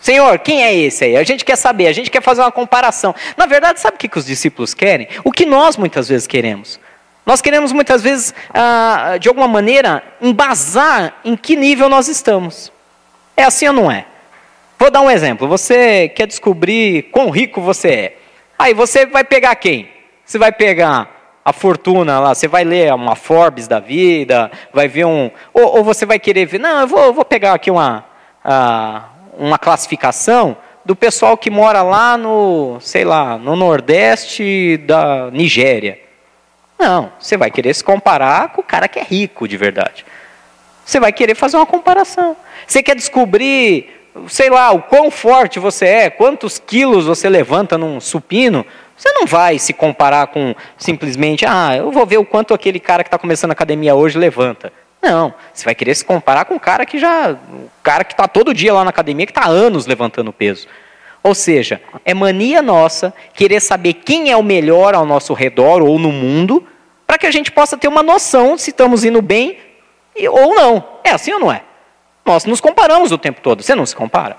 Senhor, 0.04 0.38
quem 0.40 0.62
é 0.62 0.74
esse 0.74 1.02
aí? 1.02 1.16
A 1.16 1.24
gente 1.24 1.46
quer 1.46 1.56
saber, 1.56 1.86
a 1.86 1.92
gente 1.94 2.10
quer 2.10 2.20
fazer 2.20 2.42
uma 2.42 2.52
comparação. 2.52 3.14
Na 3.38 3.46
verdade, 3.46 3.80
sabe 3.80 3.94
o 3.94 3.98
que, 3.98 4.06
que 4.06 4.18
os 4.18 4.26
discípulos 4.26 4.74
querem? 4.74 5.08
O 5.24 5.32
que 5.32 5.46
nós 5.46 5.78
muitas 5.78 6.10
vezes 6.10 6.26
queremos. 6.26 6.78
Nós 7.24 7.40
queremos 7.40 7.72
muitas 7.72 8.02
vezes, 8.02 8.34
ah, 8.52 9.16
de 9.18 9.28
alguma 9.28 9.48
maneira, 9.48 10.02
embasar 10.20 11.14
em 11.24 11.34
que 11.34 11.56
nível 11.56 11.88
nós 11.88 12.06
estamos. 12.06 12.70
É 13.34 13.44
assim 13.44 13.66
ou 13.66 13.72
não 13.72 13.90
é? 13.90 14.04
Vou 14.78 14.90
dar 14.90 15.00
um 15.00 15.10
exemplo. 15.10 15.48
Você 15.48 16.10
quer 16.10 16.26
descobrir 16.26 17.04
quão 17.04 17.30
rico 17.30 17.62
você 17.62 17.88
é. 17.88 18.18
Aí 18.58 18.74
você 18.74 19.06
vai 19.06 19.24
pegar 19.24 19.54
quem? 19.54 19.88
Você 20.22 20.36
vai 20.36 20.52
pegar 20.52 21.38
a 21.42 21.52
fortuna 21.54 22.20
lá, 22.20 22.34
você 22.34 22.46
vai 22.46 22.62
ler 22.62 22.92
uma 22.92 23.16
Forbes 23.16 23.66
da 23.66 23.80
vida, 23.80 24.52
vai 24.70 24.86
ver 24.86 25.06
um. 25.06 25.30
Ou, 25.54 25.78
ou 25.78 25.82
você 25.82 26.04
vai 26.04 26.18
querer 26.18 26.44
ver, 26.44 26.60
não, 26.60 26.82
eu 26.82 26.86
vou, 26.86 27.10
vou 27.14 27.24
pegar 27.24 27.54
aqui 27.54 27.70
uma. 27.70 28.04
Uh, 28.44 29.13
uma 29.38 29.58
classificação 29.58 30.56
do 30.84 30.94
pessoal 30.94 31.36
que 31.36 31.50
mora 31.50 31.82
lá 31.82 32.16
no, 32.16 32.78
sei 32.80 33.04
lá, 33.04 33.38
no 33.38 33.56
Nordeste 33.56 34.76
da 34.86 35.30
Nigéria. 35.30 35.98
Não, 36.78 37.12
você 37.18 37.36
vai 37.36 37.50
querer 37.50 37.74
se 37.74 37.82
comparar 37.82 38.48
com 38.52 38.60
o 38.60 38.64
cara 38.64 38.88
que 38.88 38.98
é 38.98 39.02
rico 39.02 39.48
de 39.48 39.56
verdade. 39.56 40.04
Você 40.84 41.00
vai 41.00 41.12
querer 41.12 41.34
fazer 41.34 41.56
uma 41.56 41.64
comparação. 41.64 42.36
Você 42.66 42.82
quer 42.82 42.94
descobrir, 42.94 43.88
sei 44.28 44.50
lá, 44.50 44.70
o 44.72 44.82
quão 44.82 45.10
forte 45.10 45.58
você 45.58 45.86
é, 45.86 46.10
quantos 46.10 46.58
quilos 46.58 47.06
você 47.06 47.28
levanta 47.28 47.78
num 47.78 48.00
supino. 48.00 48.66
Você 48.96 49.10
não 49.12 49.26
vai 49.26 49.58
se 49.58 49.72
comparar 49.72 50.26
com 50.26 50.54
simplesmente, 50.76 51.44
ah, 51.46 51.74
eu 51.76 51.90
vou 51.90 52.04
ver 52.04 52.18
o 52.18 52.24
quanto 52.24 52.52
aquele 52.52 52.78
cara 52.78 53.02
que 53.02 53.08
está 53.08 53.18
começando 53.18 53.50
a 53.50 53.54
academia 53.54 53.94
hoje 53.94 54.18
levanta. 54.18 54.72
Não, 55.04 55.34
você 55.52 55.66
vai 55.66 55.74
querer 55.74 55.94
se 55.94 56.02
comparar 56.02 56.46
com 56.46 56.54
o 56.54 56.60
cara 56.60 56.86
que 56.86 56.98
já, 56.98 57.32
o 57.32 57.68
cara 57.82 58.04
que 58.04 58.14
está 58.14 58.26
todo 58.26 58.54
dia 58.54 58.72
lá 58.72 58.82
na 58.84 58.88
academia, 58.88 59.26
que 59.26 59.32
está 59.32 59.46
anos 59.46 59.84
levantando 59.84 60.32
peso. 60.32 60.66
Ou 61.22 61.34
seja, 61.34 61.78
é 62.06 62.14
mania 62.14 62.62
nossa 62.62 63.12
querer 63.34 63.60
saber 63.60 63.94
quem 63.94 64.30
é 64.30 64.36
o 64.36 64.42
melhor 64.42 64.94
ao 64.94 65.04
nosso 65.04 65.34
redor 65.34 65.82
ou 65.82 65.98
no 65.98 66.10
mundo, 66.10 66.66
para 67.06 67.18
que 67.18 67.26
a 67.26 67.30
gente 67.30 67.52
possa 67.52 67.76
ter 67.76 67.86
uma 67.86 68.02
noção 68.02 68.56
se 68.56 68.70
estamos 68.70 69.04
indo 69.04 69.20
bem 69.20 69.58
ou 70.30 70.54
não. 70.54 70.82
É 71.04 71.10
assim 71.10 71.34
ou 71.34 71.38
não 71.38 71.52
é? 71.52 71.62
Nós 72.24 72.46
nos 72.46 72.62
comparamos 72.62 73.12
o 73.12 73.18
tempo 73.18 73.42
todo. 73.42 73.62
Você 73.62 73.74
não 73.74 73.84
se 73.84 73.94
compara? 73.94 74.38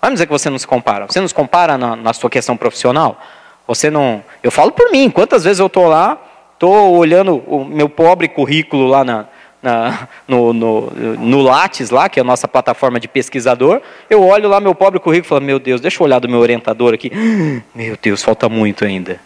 Vamos 0.00 0.14
dizer 0.14 0.26
que 0.26 0.32
você 0.32 0.48
não 0.48 0.58
se 0.58 0.66
compara. 0.66 1.06
Você 1.06 1.20
não 1.20 1.26
se 1.26 1.34
compara 1.34 1.76
na, 1.76 1.96
na 1.96 2.12
sua 2.12 2.30
questão 2.30 2.56
profissional? 2.56 3.20
Você 3.66 3.90
não. 3.90 4.22
Eu 4.44 4.52
falo 4.52 4.70
por 4.70 4.92
mim. 4.92 5.10
Quantas 5.10 5.42
vezes 5.42 5.58
eu 5.58 5.66
estou 5.66 5.88
lá, 5.88 6.16
estou 6.52 6.96
olhando 6.96 7.42
o 7.48 7.64
meu 7.64 7.88
pobre 7.88 8.28
currículo 8.28 8.86
lá 8.86 9.02
na, 9.02 9.26
no, 10.26 10.52
no, 10.52 10.90
no 10.90 11.42
Lattes, 11.42 11.90
lá, 11.90 12.08
que 12.08 12.18
é 12.18 12.22
a 12.22 12.24
nossa 12.24 12.46
plataforma 12.46 13.00
de 13.00 13.08
pesquisador, 13.08 13.80
eu 14.10 14.22
olho 14.22 14.48
lá 14.48 14.60
meu 14.60 14.74
pobre 14.74 15.00
currículo 15.00 15.26
e 15.26 15.28
falo, 15.28 15.40
meu 15.42 15.58
Deus, 15.58 15.80
deixa 15.80 16.02
eu 16.02 16.04
olhar 16.04 16.18
do 16.18 16.28
meu 16.28 16.40
orientador 16.40 16.94
aqui. 16.94 17.10
Meu 17.74 17.96
Deus, 18.00 18.22
falta 18.22 18.48
muito 18.48 18.84
ainda. 18.84 19.20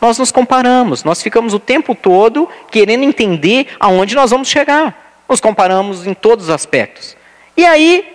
Nós 0.00 0.18
nos 0.18 0.30
comparamos, 0.30 1.02
nós 1.02 1.22
ficamos 1.22 1.54
o 1.54 1.58
tempo 1.58 1.94
todo 1.94 2.48
querendo 2.70 3.04
entender 3.04 3.68
aonde 3.80 4.14
nós 4.14 4.30
vamos 4.30 4.48
chegar. 4.48 5.22
Nos 5.28 5.40
comparamos 5.40 6.06
em 6.06 6.14
todos 6.14 6.46
os 6.46 6.50
aspectos. 6.50 7.16
E 7.56 7.64
aí, 7.64 8.13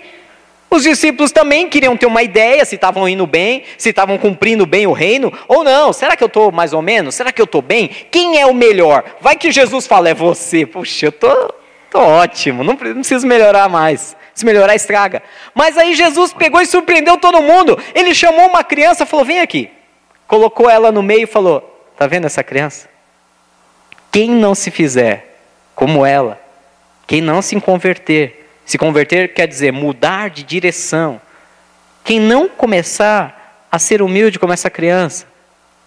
os 0.70 0.84
discípulos 0.84 1.32
também 1.32 1.68
queriam 1.68 1.98
ter 1.98 2.06
uma 2.06 2.22
ideia 2.22 2.64
se 2.64 2.76
estavam 2.76 3.10
indo 3.10 3.26
bem, 3.26 3.64
se 3.78 3.90
estavam 3.90 4.18
cumprindo 4.18 4.66
bem 4.66 4.86
o 4.86 4.92
reino, 4.92 5.34
ou 5.48 5.64
não. 5.64 5.92
Será 5.92 6.16
que 6.16 6.24
eu 6.24 6.28
estou 6.28 6.52
mais 6.52 6.74
ou 6.74 6.82
menos? 6.82 7.16
Será 7.16 7.32
que 7.32 7.42
eu 7.42 7.46
estou 7.46 7.62
bem? 7.62 7.90
Quem 8.12 8.40
é 8.40 8.46
o 8.46 8.54
melhor? 8.54 9.04
Vai 9.20 9.36
que 9.36 9.52
Jesus 9.52 9.88
fala, 9.88 10.10
é 10.10 10.14
você. 10.14 10.66
Puxa, 10.66 11.08
eu 11.08 11.12
tô 11.12 11.54
ótimo, 11.94 12.64
não, 12.64 12.76
preciso 12.76 13.26
melhorar 13.26 13.68
mais. 13.68 14.16
Se 14.40 14.46
melhorar, 14.46 14.74
estraga. 14.74 15.22
Mas 15.54 15.78
aí 15.78 15.94
Jesus 15.94 16.32
pegou 16.32 16.62
e 16.62 16.66
surpreendeu 16.66 17.18
todo 17.18 17.42
mundo. 17.42 17.78
Ele 17.94 18.16
chamou 18.16 18.48
uma 18.48 18.64
criança 18.64 19.06
falou: 19.06 19.26
Vem 19.26 19.42
aqui. 19.42 19.70
Colocou 20.26 20.70
ela 20.70 20.94
no 20.94 21.04
meio 21.04 21.24
e 21.24 21.28
falou: 21.28 21.90
Está 21.92 22.08
vendo 22.08 22.26
essa 22.26 22.42
criança? 22.42 22.88
Quem 24.10 24.30
não 24.30 24.56
se 24.56 24.72
fizer 24.72 25.42
como 25.76 26.06
ela, 26.06 26.40
quem 27.06 27.20
não 27.20 27.42
se 27.42 27.60
converter, 27.60 28.39
se 28.70 28.78
converter 28.78 29.34
quer 29.34 29.48
dizer 29.48 29.74
mudar 29.74 30.30
de 30.30 30.44
direção. 30.44 31.20
Quem 32.04 32.20
não 32.20 32.48
começar 32.48 33.66
a 33.72 33.80
ser 33.80 34.00
humilde 34.00 34.38
como 34.38 34.54
essa 34.54 34.70
criança, 34.70 35.26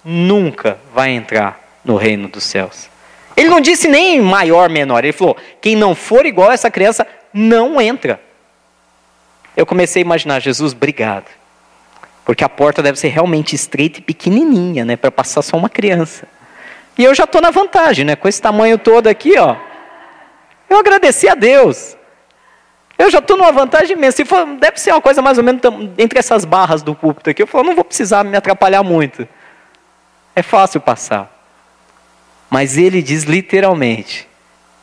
nunca 0.05 0.77
vai 0.92 1.11
entrar 1.11 1.61
no 1.85 1.95
reino 1.95 2.27
dos 2.27 2.42
céus. 2.42 2.88
Ele 3.37 3.49
não 3.49 3.61
disse 3.61 3.87
nem 3.87 4.21
maior, 4.21 4.68
menor. 4.68 5.05
Ele 5.05 5.12
falou: 5.12 5.37
quem 5.61 5.77
não 5.77 5.95
for 5.95 6.27
igual 6.27 6.51
a 6.51 6.55
essa 6.55 6.73
criança, 6.73 7.07
não 7.33 7.81
entra. 7.81 8.21
Eu 9.57 9.64
comecei 9.64 10.03
a 10.03 10.05
imaginar, 10.05 10.40
Jesus, 10.40 10.73
obrigado. 10.73 11.31
Porque 12.25 12.42
a 12.42 12.49
porta 12.49 12.83
deve 12.83 12.99
ser 12.99 13.11
realmente 13.11 13.55
estreita 13.55 14.01
e 14.01 14.03
pequenininha, 14.03 14.85
né, 14.85 14.97
para 14.97 15.12
passar 15.12 15.42
só 15.42 15.57
uma 15.57 15.68
criança. 15.68 16.27
E 16.99 17.05
eu 17.05 17.14
já 17.14 17.23
estou 17.23 17.40
na 17.40 17.51
vantagem, 17.51 18.05
né, 18.05 18.16
com 18.16 18.27
esse 18.27 18.42
tamanho 18.42 18.77
todo 18.77 19.07
aqui, 19.07 19.38
ó. 19.38 19.55
Eu 20.68 20.79
agradeci 20.79 21.29
a 21.29 21.37
Deus. 21.37 21.97
Eu 23.03 23.11
já 23.11 23.19
estou 23.19 23.37
numa 23.37 23.51
vantagem 23.51 23.97
imensa. 23.97 24.19
Se 24.19 24.25
for, 24.25 24.47
deve 24.47 24.79
ser 24.79 24.93
uma 24.93 25.03
coisa 25.03 25.21
mais 25.21 25.37
ou 25.37 25.43
menos 25.43 25.61
entre 25.99 26.21
essas 26.21 26.45
barras 26.45 26.85
do 26.85 26.95
púlpito 26.95 27.31
aqui. 27.31 27.43
Eu 27.43 27.49
falo, 27.49 27.65
não 27.65 27.75
vou 27.75 27.83
precisar 27.83 28.23
me 28.23 28.37
atrapalhar 28.37 28.85
muito. 28.85 29.27
É 30.37 30.41
fácil 30.41 30.81
passar. 30.81 31.29
Mas 32.49 32.79
ele 32.79 33.03
diz 33.03 33.25
literalmente 33.25 34.29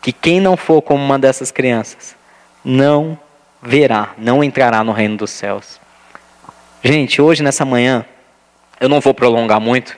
que 0.02 0.12
quem 0.12 0.42
não 0.42 0.58
for 0.58 0.82
como 0.82 1.02
uma 1.02 1.18
dessas 1.18 1.50
crianças 1.50 2.14
não 2.62 3.18
verá, 3.64 4.10
não 4.18 4.44
entrará 4.44 4.84
no 4.84 4.92
reino 4.92 5.16
dos 5.16 5.32
céus. 5.32 5.80
Gente, 6.84 7.22
hoje 7.22 7.42
nessa 7.42 7.64
manhã, 7.64 8.06
eu 8.82 8.90
não 8.90 9.00
vou 9.00 9.14
prolongar 9.14 9.62
muito. 9.62 9.98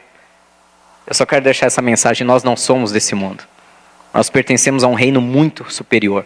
Eu 1.08 1.16
só 1.16 1.26
quero 1.26 1.44
deixar 1.44 1.66
essa 1.66 1.82
mensagem: 1.82 2.26
nós 2.26 2.44
não 2.44 2.56
somos 2.56 2.92
desse 2.92 3.16
mundo. 3.16 3.44
Nós 4.14 4.30
pertencemos 4.30 4.84
a 4.84 4.88
um 4.88 4.94
reino 4.94 5.20
muito 5.20 5.72
superior. 5.72 6.24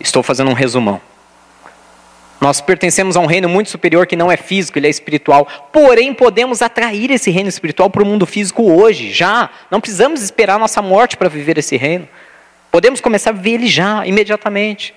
Estou 0.00 0.22
fazendo 0.22 0.50
um 0.50 0.54
resumão. 0.54 1.00
Nós 2.40 2.58
pertencemos 2.58 3.16
a 3.16 3.20
um 3.20 3.26
reino 3.26 3.50
muito 3.50 3.68
superior 3.68 4.06
que 4.06 4.16
não 4.16 4.32
é 4.32 4.36
físico, 4.36 4.78
ele 4.78 4.86
é 4.86 4.90
espiritual. 4.90 5.46
Porém, 5.70 6.14
podemos 6.14 6.62
atrair 6.62 7.10
esse 7.10 7.30
reino 7.30 7.50
espiritual 7.50 7.90
para 7.90 8.02
o 8.02 8.06
mundo 8.06 8.24
físico 8.24 8.62
hoje, 8.62 9.12
já. 9.12 9.50
Não 9.70 9.78
precisamos 9.78 10.22
esperar 10.22 10.54
a 10.54 10.58
nossa 10.58 10.80
morte 10.80 11.18
para 11.18 11.28
viver 11.28 11.58
esse 11.58 11.76
reino. 11.76 12.08
Podemos 12.70 12.98
começar 13.00 13.30
a 13.30 13.32
viver 13.34 13.56
ele 13.56 13.66
já, 13.66 14.06
imediatamente. 14.06 14.94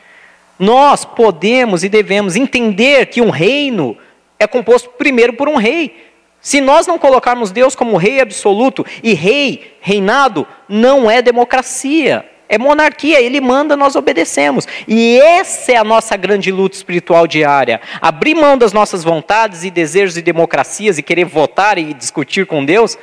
Nós 0.58 1.04
podemos 1.04 1.84
e 1.84 1.90
devemos 1.90 2.38
entender 2.38 3.08
que 3.08 3.22
um 3.22 3.30
reino 3.30 3.98
é 4.40 4.48
composto 4.48 4.90
primeiro 4.92 5.34
por 5.34 5.50
um 5.50 5.58
rei. 5.58 6.12
Se 6.40 6.62
nós 6.62 6.88
não 6.88 6.98
colocarmos 6.98 7.52
Deus 7.52 7.76
como 7.76 7.98
rei 7.98 8.22
absoluto, 8.22 8.86
e 9.02 9.14
rei, 9.14 9.76
reinado, 9.82 10.48
não 10.70 11.12
é 11.12 11.22
democracia, 11.22 12.26
é 12.54 12.58
monarquia, 12.58 13.20
ele 13.20 13.42
manda, 13.42 13.76
nós 13.76 13.96
obedecemos. 13.96 14.68
E 14.88 15.20
essa 15.20 15.72
é 15.72 15.76
a 15.76 15.84
nossa 15.84 16.16
grande 16.16 16.52
luta 16.52 16.76
espiritual 16.76 17.26
diária. 17.26 17.82
Abrir 18.00 18.36
mão 18.36 18.58
das 18.58 18.74
nossas 18.74 19.04
vontades 19.04 19.64
e 19.64 19.72
desejos 19.72 20.18
e 20.18 20.22
democracias 20.22 20.98
e 20.98 21.04
querer 21.04 21.26
votar 21.26 21.78
e 21.78 21.94
discutir 21.94 22.46
com 22.46 22.64
Deus, 22.64 22.98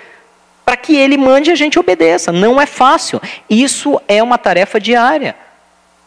para 0.65 0.77
que 0.77 0.97
ele 0.97 1.17
mande 1.17 1.51
e 1.51 1.53
a 1.53 1.57
gente 1.57 1.79
obedeça. 1.79 2.31
Não 2.31 2.61
é 2.61 2.67
fácil. 2.67 3.21
Isso 3.49 4.01
é 4.07 4.23
uma 4.23 4.39
tarefa 4.39 4.79
diária. 4.79 5.35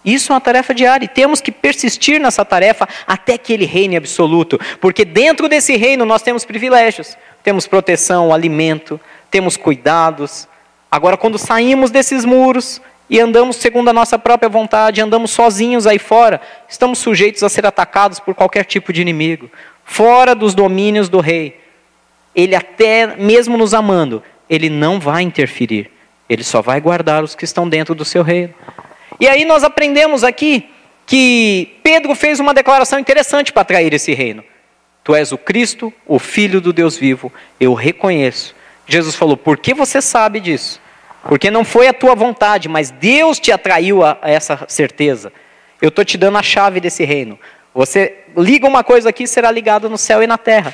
Isso 0.06 0.32
é 0.32 0.36
uma 0.36 0.41
tarefa 0.41 0.73
diária 0.73 1.06
e 1.06 1.08
temos 1.08 1.41
que 1.41 1.51
persistir 1.51 2.19
nessa 2.19 2.43
tarefa 2.43 2.88
até 3.08 3.38
que 3.38 3.53
ele 3.53 3.65
reine 3.65 3.95
absoluto, 3.95 4.60
porque 4.82 5.06
dentro 5.06 5.47
desse 5.47 5.77
reino 5.77 6.06
nós 6.06 6.21
temos 6.21 6.43
privilégios, 6.43 7.17
temos 7.41 7.67
proteção, 7.67 8.34
alimento, 8.34 8.99
temos 9.32 9.56
cuidados. 9.56 10.47
Agora, 10.91 11.15
quando 11.15 11.38
saímos 11.38 11.89
desses 11.89 12.25
muros, 12.25 12.82
e 13.10 13.20
andamos 13.20 13.58
segundo 13.58 13.89
a 13.89 13.94
nossa 13.94 14.18
própria 14.18 14.50
vontade, 14.50 15.02
andamos 15.02 15.32
sozinhos 15.32 15.86
aí 15.86 16.00
fora, 16.00 16.42
estamos 16.68 17.00
sujeitos 17.00 17.44
a 17.44 17.50
ser 17.50 17.66
atacados 17.66 18.20
por 18.20 18.34
qualquer 18.34 18.66
tipo 18.66 18.94
de 18.94 19.02
inimigo, 19.02 19.50
fora 19.84 20.34
dos 20.34 20.56
domínios 20.56 21.10
do 21.10 21.20
rei. 21.20 21.60
Ele 22.36 22.56
até 22.56 23.16
mesmo 23.16 23.58
nos 23.58 23.74
amando, 23.74 24.24
ele 24.50 24.70
não 24.70 25.00
vai 25.00 25.22
interferir. 25.24 25.92
Ele 26.28 26.44
só 26.44 26.62
vai 26.62 26.80
guardar 26.82 27.24
os 27.24 27.36
que 27.36 27.46
estão 27.46 27.68
dentro 27.68 27.94
do 27.94 28.06
seu 28.06 28.24
reino. 28.24 28.54
E 29.20 29.28
aí 29.28 29.46
nós 29.46 29.63
aprendemos 29.63 30.24
aqui 30.24 30.70
que 31.06 31.76
Pedro 31.84 32.16
fez 32.16 32.39
uma 32.39 32.54
declaração 32.54 32.98
interessante 32.98 33.52
para 33.52 33.62
atrair 33.62 33.94
esse 33.94 34.13
reino. 34.13 34.44
Tu 35.04 35.13
és 35.13 35.32
o 35.32 35.38
Cristo, 35.38 35.94
o 36.08 36.18
Filho 36.18 36.62
do 36.62 36.72
Deus 36.72 36.98
vivo, 36.98 37.32
eu 37.60 37.74
reconheço. 37.74 38.56
Jesus 38.88 39.16
falou: 39.16 39.36
Por 39.36 39.58
que 39.58 39.74
você 39.74 40.02
sabe 40.02 40.39
disso? 40.39 40.82
Porque 41.24 41.50
não 41.50 41.64
foi 41.64 41.88
a 41.88 41.94
tua 41.94 42.16
vontade, 42.16 42.68
mas 42.68 42.92
Deus 42.92 43.40
te 43.40 43.52
atraiu 43.52 44.04
a, 44.04 44.18
essa 44.22 44.66
certeza. 44.68 45.32
Eu 45.82 45.90
estou 45.90 46.04
te 46.04 46.18
dando 46.18 46.38
a 46.38 46.44
chave 46.44 46.80
desse 46.80 47.04
reino. 47.06 47.40
Você 47.74 48.18
liga 48.38 48.68
uma 48.68 48.84
coisa 48.84 49.10
aqui, 49.10 49.26
será 49.26 49.50
ligado 49.50 49.90
no 49.90 49.98
céu 49.98 50.22
e 50.22 50.28
na 50.28 50.38
terra. 50.38 50.74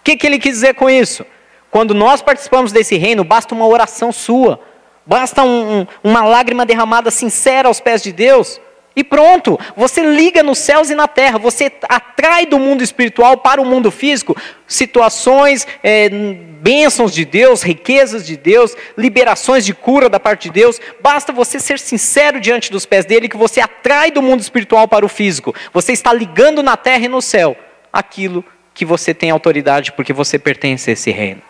O 0.00 0.02
que, 0.02 0.16
que 0.16 0.26
ele 0.26 0.38
quis 0.38 0.54
dizer 0.54 0.74
com 0.74 0.88
isso? 0.88 1.24
Quando 1.70 1.94
nós 1.94 2.20
participamos 2.20 2.72
desse 2.72 2.96
reino, 2.96 3.22
basta 3.22 3.54
uma 3.54 3.66
oração 3.66 4.10
sua, 4.10 4.60
basta 5.06 5.42
um, 5.42 5.80
um, 5.80 5.86
uma 6.02 6.24
lágrima 6.24 6.66
derramada 6.66 7.10
sincera 7.10 7.68
aos 7.68 7.78
pés 7.78 8.02
de 8.02 8.10
Deus, 8.10 8.60
e 8.94 9.04
pronto, 9.04 9.58
você 9.76 10.02
liga 10.02 10.42
nos 10.42 10.58
céus 10.58 10.90
e 10.90 10.94
na 10.94 11.06
terra, 11.06 11.38
você 11.38 11.70
atrai 11.88 12.44
do 12.44 12.58
mundo 12.58 12.82
espiritual 12.82 13.36
para 13.36 13.60
o 13.60 13.64
mundo 13.64 13.90
físico 13.90 14.36
situações, 14.66 15.66
é, 15.82 16.08
bênçãos 16.08 17.12
de 17.12 17.24
Deus, 17.24 17.62
riquezas 17.62 18.26
de 18.26 18.36
Deus, 18.36 18.76
liberações 18.98 19.64
de 19.64 19.72
cura 19.72 20.08
da 20.08 20.18
parte 20.18 20.48
de 20.48 20.54
Deus. 20.54 20.80
Basta 21.00 21.32
você 21.32 21.60
ser 21.60 21.78
sincero 21.78 22.40
diante 22.40 22.70
dos 22.70 22.84
pés 22.84 23.04
dele 23.04 23.28
que 23.28 23.36
você 23.36 23.60
atrai 23.60 24.10
do 24.10 24.20
mundo 24.20 24.40
espiritual 24.40 24.88
para 24.88 25.06
o 25.06 25.08
físico. 25.08 25.54
Você 25.72 25.92
está 25.92 26.12
ligando 26.12 26.62
na 26.62 26.76
terra 26.76 27.04
e 27.04 27.08
no 27.08 27.22
céu 27.22 27.56
aquilo 27.92 28.44
que 28.74 28.84
você 28.84 29.14
tem 29.14 29.30
autoridade 29.30 29.92
porque 29.92 30.12
você 30.12 30.38
pertence 30.38 30.90
a 30.90 30.92
esse 30.92 31.10
reino. 31.10 31.42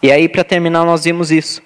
E 0.00 0.12
aí, 0.12 0.28
para 0.28 0.44
terminar, 0.44 0.84
nós 0.84 1.04
vimos 1.04 1.32
isso. 1.32 1.60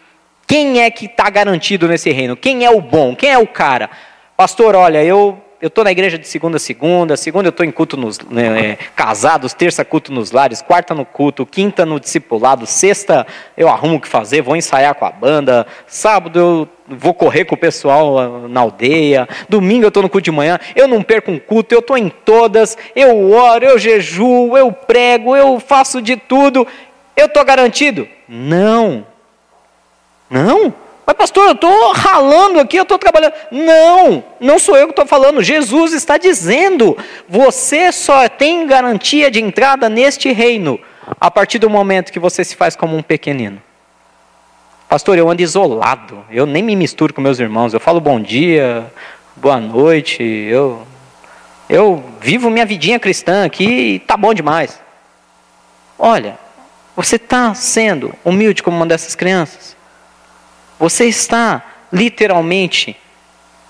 Quem 0.46 0.80
é 0.80 0.90
que 0.90 1.06
está 1.06 1.28
garantido 1.28 1.86
nesse 1.86 2.10
reino? 2.10 2.36
Quem 2.36 2.64
é 2.64 2.70
o 2.70 2.80
bom? 2.80 3.14
Quem 3.14 3.30
é 3.30 3.38
o 3.38 3.46
cara? 3.46 3.90
Pastor, 4.36 4.74
olha, 4.74 5.02
eu 5.04 5.38
eu 5.62 5.68
estou 5.68 5.84
na 5.84 5.92
igreja 5.92 6.18
de 6.18 6.26
segunda 6.26 6.56
a 6.56 6.60
segunda, 6.60 7.16
segunda 7.16 7.46
eu 7.46 7.50
estou 7.50 7.64
em 7.64 7.70
culto 7.70 7.96
nos 7.96 8.18
né, 8.18 8.70
é, 8.70 8.78
casados, 8.96 9.54
terça 9.54 9.84
culto 9.84 10.12
nos 10.12 10.32
lares, 10.32 10.60
quarta 10.60 10.92
no 10.92 11.04
culto, 11.04 11.46
quinta 11.46 11.86
no 11.86 12.00
discipulado, 12.00 12.66
sexta 12.66 13.24
eu 13.56 13.68
arrumo 13.68 13.94
o 13.94 14.00
que 14.00 14.08
fazer, 14.08 14.42
vou 14.42 14.56
ensaiar 14.56 14.96
com 14.96 15.04
a 15.04 15.10
banda, 15.12 15.64
sábado 15.86 16.36
eu 16.36 16.68
vou 16.88 17.14
correr 17.14 17.44
com 17.44 17.54
o 17.54 17.58
pessoal 17.58 18.18
ah, 18.18 18.48
na 18.48 18.60
aldeia, 18.60 19.28
domingo 19.48 19.84
eu 19.84 19.88
estou 19.88 20.02
no 20.02 20.08
culto 20.08 20.24
de 20.24 20.32
manhã, 20.32 20.58
eu 20.74 20.88
não 20.88 21.00
perco 21.00 21.30
um 21.30 21.38
culto, 21.38 21.72
eu 21.72 21.78
estou 21.78 21.96
em 21.96 22.08
todas, 22.08 22.76
eu 22.96 23.30
oro, 23.30 23.64
eu 23.64 23.78
jejuo, 23.78 24.58
eu 24.58 24.72
prego, 24.72 25.36
eu 25.36 25.60
faço 25.60 26.02
de 26.02 26.16
tudo, 26.16 26.66
eu 27.16 27.26
estou 27.26 27.44
garantido? 27.44 28.08
Não. 28.28 29.06
Não. 30.28 30.74
Mas, 31.04 31.16
pastor, 31.16 31.48
eu 31.48 31.52
estou 31.52 31.92
ralando 31.92 32.60
aqui, 32.60 32.76
eu 32.76 32.84
estou 32.84 32.98
trabalhando. 32.98 33.34
Não, 33.50 34.24
não 34.40 34.58
sou 34.58 34.76
eu 34.76 34.86
que 34.86 34.92
estou 34.92 35.06
falando. 35.06 35.42
Jesus 35.42 35.92
está 35.92 36.16
dizendo: 36.16 36.96
você 37.28 37.90
só 37.90 38.28
tem 38.28 38.66
garantia 38.66 39.30
de 39.30 39.40
entrada 39.40 39.88
neste 39.88 40.32
reino 40.32 40.78
a 41.20 41.30
partir 41.30 41.58
do 41.58 41.68
momento 41.68 42.12
que 42.12 42.18
você 42.18 42.44
se 42.44 42.54
faz 42.54 42.76
como 42.76 42.96
um 42.96 43.02
pequenino. 43.02 43.60
Pastor, 44.88 45.16
eu 45.16 45.28
ando 45.28 45.42
isolado, 45.42 46.24
eu 46.30 46.44
nem 46.44 46.62
me 46.62 46.76
misturo 46.76 47.14
com 47.14 47.20
meus 47.20 47.40
irmãos, 47.40 47.72
eu 47.72 47.80
falo 47.80 47.98
bom 47.98 48.20
dia, 48.20 48.92
boa 49.34 49.58
noite, 49.58 50.22
eu, 50.22 50.86
eu 51.66 52.04
vivo 52.20 52.50
minha 52.50 52.66
vidinha 52.66 53.00
cristã 53.00 53.46
aqui 53.46 53.64
e 53.64 53.98
tá 54.00 54.18
bom 54.18 54.34
demais. 54.34 54.78
Olha, 55.98 56.38
você 56.94 57.16
está 57.16 57.54
sendo 57.54 58.14
humilde 58.22 58.62
como 58.62 58.76
uma 58.76 58.86
dessas 58.86 59.14
crianças? 59.14 59.74
Você 60.82 61.04
está 61.04 61.62
literalmente 61.92 62.96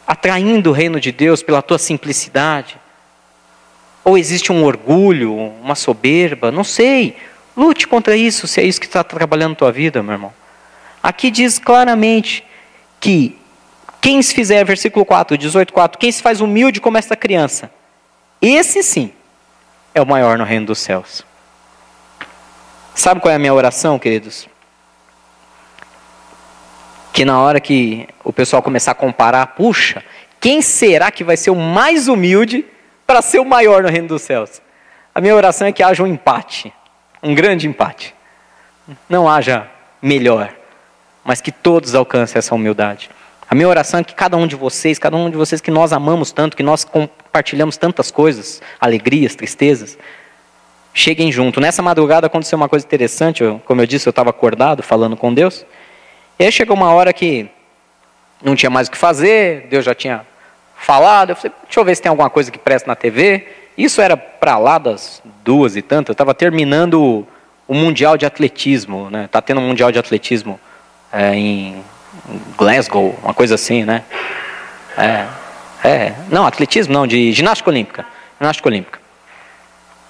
atraindo 0.06 0.70
o 0.70 0.72
reino 0.72 0.98
de 0.98 1.12
Deus 1.12 1.42
pela 1.42 1.60
tua 1.60 1.78
simplicidade? 1.78 2.80
Ou 4.02 4.16
existe 4.16 4.50
um 4.50 4.64
orgulho, 4.64 5.36
uma 5.36 5.74
soberba? 5.74 6.50
Não 6.50 6.64
sei. 6.64 7.14
Lute 7.54 7.86
contra 7.86 8.16
isso, 8.16 8.46
se 8.46 8.62
é 8.62 8.64
isso 8.64 8.80
que 8.80 8.86
está 8.86 9.04
trabalhando 9.04 9.54
tua 9.54 9.70
vida, 9.70 10.02
meu 10.02 10.14
irmão. 10.14 10.32
Aqui 11.02 11.30
diz 11.30 11.58
claramente 11.58 12.46
que 12.98 13.36
quem 14.00 14.22
se 14.22 14.32
fizer, 14.32 14.64
versículo 14.64 15.04
4, 15.04 15.36
18, 15.36 15.70
4, 15.70 15.98
quem 15.98 16.10
se 16.10 16.22
faz 16.22 16.40
humilde 16.40 16.80
como 16.80 16.96
esta 16.96 17.14
criança, 17.14 17.70
esse 18.40 18.82
sim 18.82 19.12
é 19.94 20.00
o 20.00 20.06
maior 20.06 20.38
no 20.38 20.44
reino 20.44 20.64
dos 20.64 20.78
céus. 20.78 21.22
Sabe 22.94 23.20
qual 23.20 23.32
é 23.32 23.34
a 23.34 23.38
minha 23.38 23.52
oração, 23.52 23.98
queridos? 23.98 24.48
Que 27.12 27.24
na 27.24 27.40
hora 27.40 27.60
que 27.60 28.08
o 28.24 28.32
pessoal 28.32 28.62
começar 28.62 28.92
a 28.92 28.94
comparar, 28.94 29.48
puxa, 29.48 30.02
quem 30.40 30.62
será 30.62 31.10
que 31.10 31.22
vai 31.22 31.36
ser 31.36 31.50
o 31.50 31.56
mais 31.56 32.08
humilde 32.08 32.64
para 33.06 33.20
ser 33.20 33.38
o 33.38 33.44
maior 33.44 33.82
no 33.82 33.88
reino 33.88 34.08
dos 34.08 34.22
céus? 34.22 34.62
A 35.14 35.20
minha 35.20 35.36
oração 35.36 35.66
é 35.66 35.72
que 35.72 35.82
haja 35.82 36.02
um 36.02 36.06
empate, 36.06 36.72
um 37.22 37.34
grande 37.34 37.68
empate. 37.68 38.14
Não 39.08 39.28
haja 39.28 39.68
melhor, 40.00 40.52
mas 41.22 41.40
que 41.40 41.52
todos 41.52 41.94
alcancem 41.94 42.38
essa 42.38 42.54
humildade. 42.54 43.10
A 43.48 43.54
minha 43.54 43.68
oração 43.68 44.00
é 44.00 44.04
que 44.04 44.14
cada 44.14 44.36
um 44.36 44.46
de 44.46 44.56
vocês, 44.56 44.98
cada 44.98 45.14
um 45.14 45.28
de 45.28 45.36
vocês 45.36 45.60
que 45.60 45.70
nós 45.70 45.92
amamos 45.92 46.32
tanto, 46.32 46.56
que 46.56 46.62
nós 46.62 46.84
compartilhamos 46.84 47.76
tantas 47.76 48.10
coisas, 48.10 48.62
alegrias, 48.80 49.34
tristezas, 49.34 49.98
cheguem 50.94 51.30
junto. 51.30 51.60
Nessa 51.60 51.82
madrugada 51.82 52.26
aconteceu 52.26 52.56
uma 52.56 52.68
coisa 52.68 52.86
interessante, 52.86 53.42
eu, 53.42 53.60
como 53.66 53.82
eu 53.82 53.86
disse, 53.86 54.08
eu 54.08 54.10
estava 54.10 54.30
acordado 54.30 54.82
falando 54.82 55.16
com 55.16 55.32
Deus. 55.32 55.66
E 56.42 56.44
aí 56.44 56.50
chegou 56.50 56.76
uma 56.76 56.92
hora 56.92 57.12
que 57.12 57.48
não 58.42 58.56
tinha 58.56 58.68
mais 58.68 58.88
o 58.88 58.90
que 58.90 58.98
fazer, 58.98 59.68
Deus 59.70 59.84
já 59.84 59.94
tinha 59.94 60.26
falado. 60.76 61.30
Eu 61.30 61.36
falei, 61.36 61.52
deixa 61.62 61.78
eu 61.78 61.84
ver 61.84 61.94
se 61.94 62.02
tem 62.02 62.10
alguma 62.10 62.28
coisa 62.28 62.50
que 62.50 62.58
presta 62.58 62.88
na 62.88 62.96
TV. 62.96 63.46
Isso 63.78 64.00
era 64.00 64.16
para 64.16 64.58
lá 64.58 64.76
das 64.76 65.22
duas 65.44 65.76
e 65.76 65.82
tantas. 65.82 66.08
Eu 66.08 66.14
estava 66.14 66.34
terminando 66.34 67.24
o 67.68 67.74
Mundial 67.74 68.16
de 68.16 68.26
Atletismo. 68.26 69.08
Né? 69.08 69.28
Tá 69.30 69.40
tendo 69.40 69.60
um 69.60 69.68
Mundial 69.68 69.92
de 69.92 70.00
Atletismo 70.00 70.58
é, 71.12 71.32
em 71.32 71.84
Glasgow, 72.58 73.16
uma 73.22 73.32
coisa 73.32 73.54
assim, 73.54 73.84
né? 73.84 74.02
É, 74.98 75.28
é, 75.88 76.12
não, 76.28 76.44
atletismo 76.44 76.92
não, 76.92 77.06
de 77.06 77.30
ginástica 77.30 77.70
olímpica. 77.70 78.04
Ginástica 78.40 78.68
olímpica. 78.68 78.98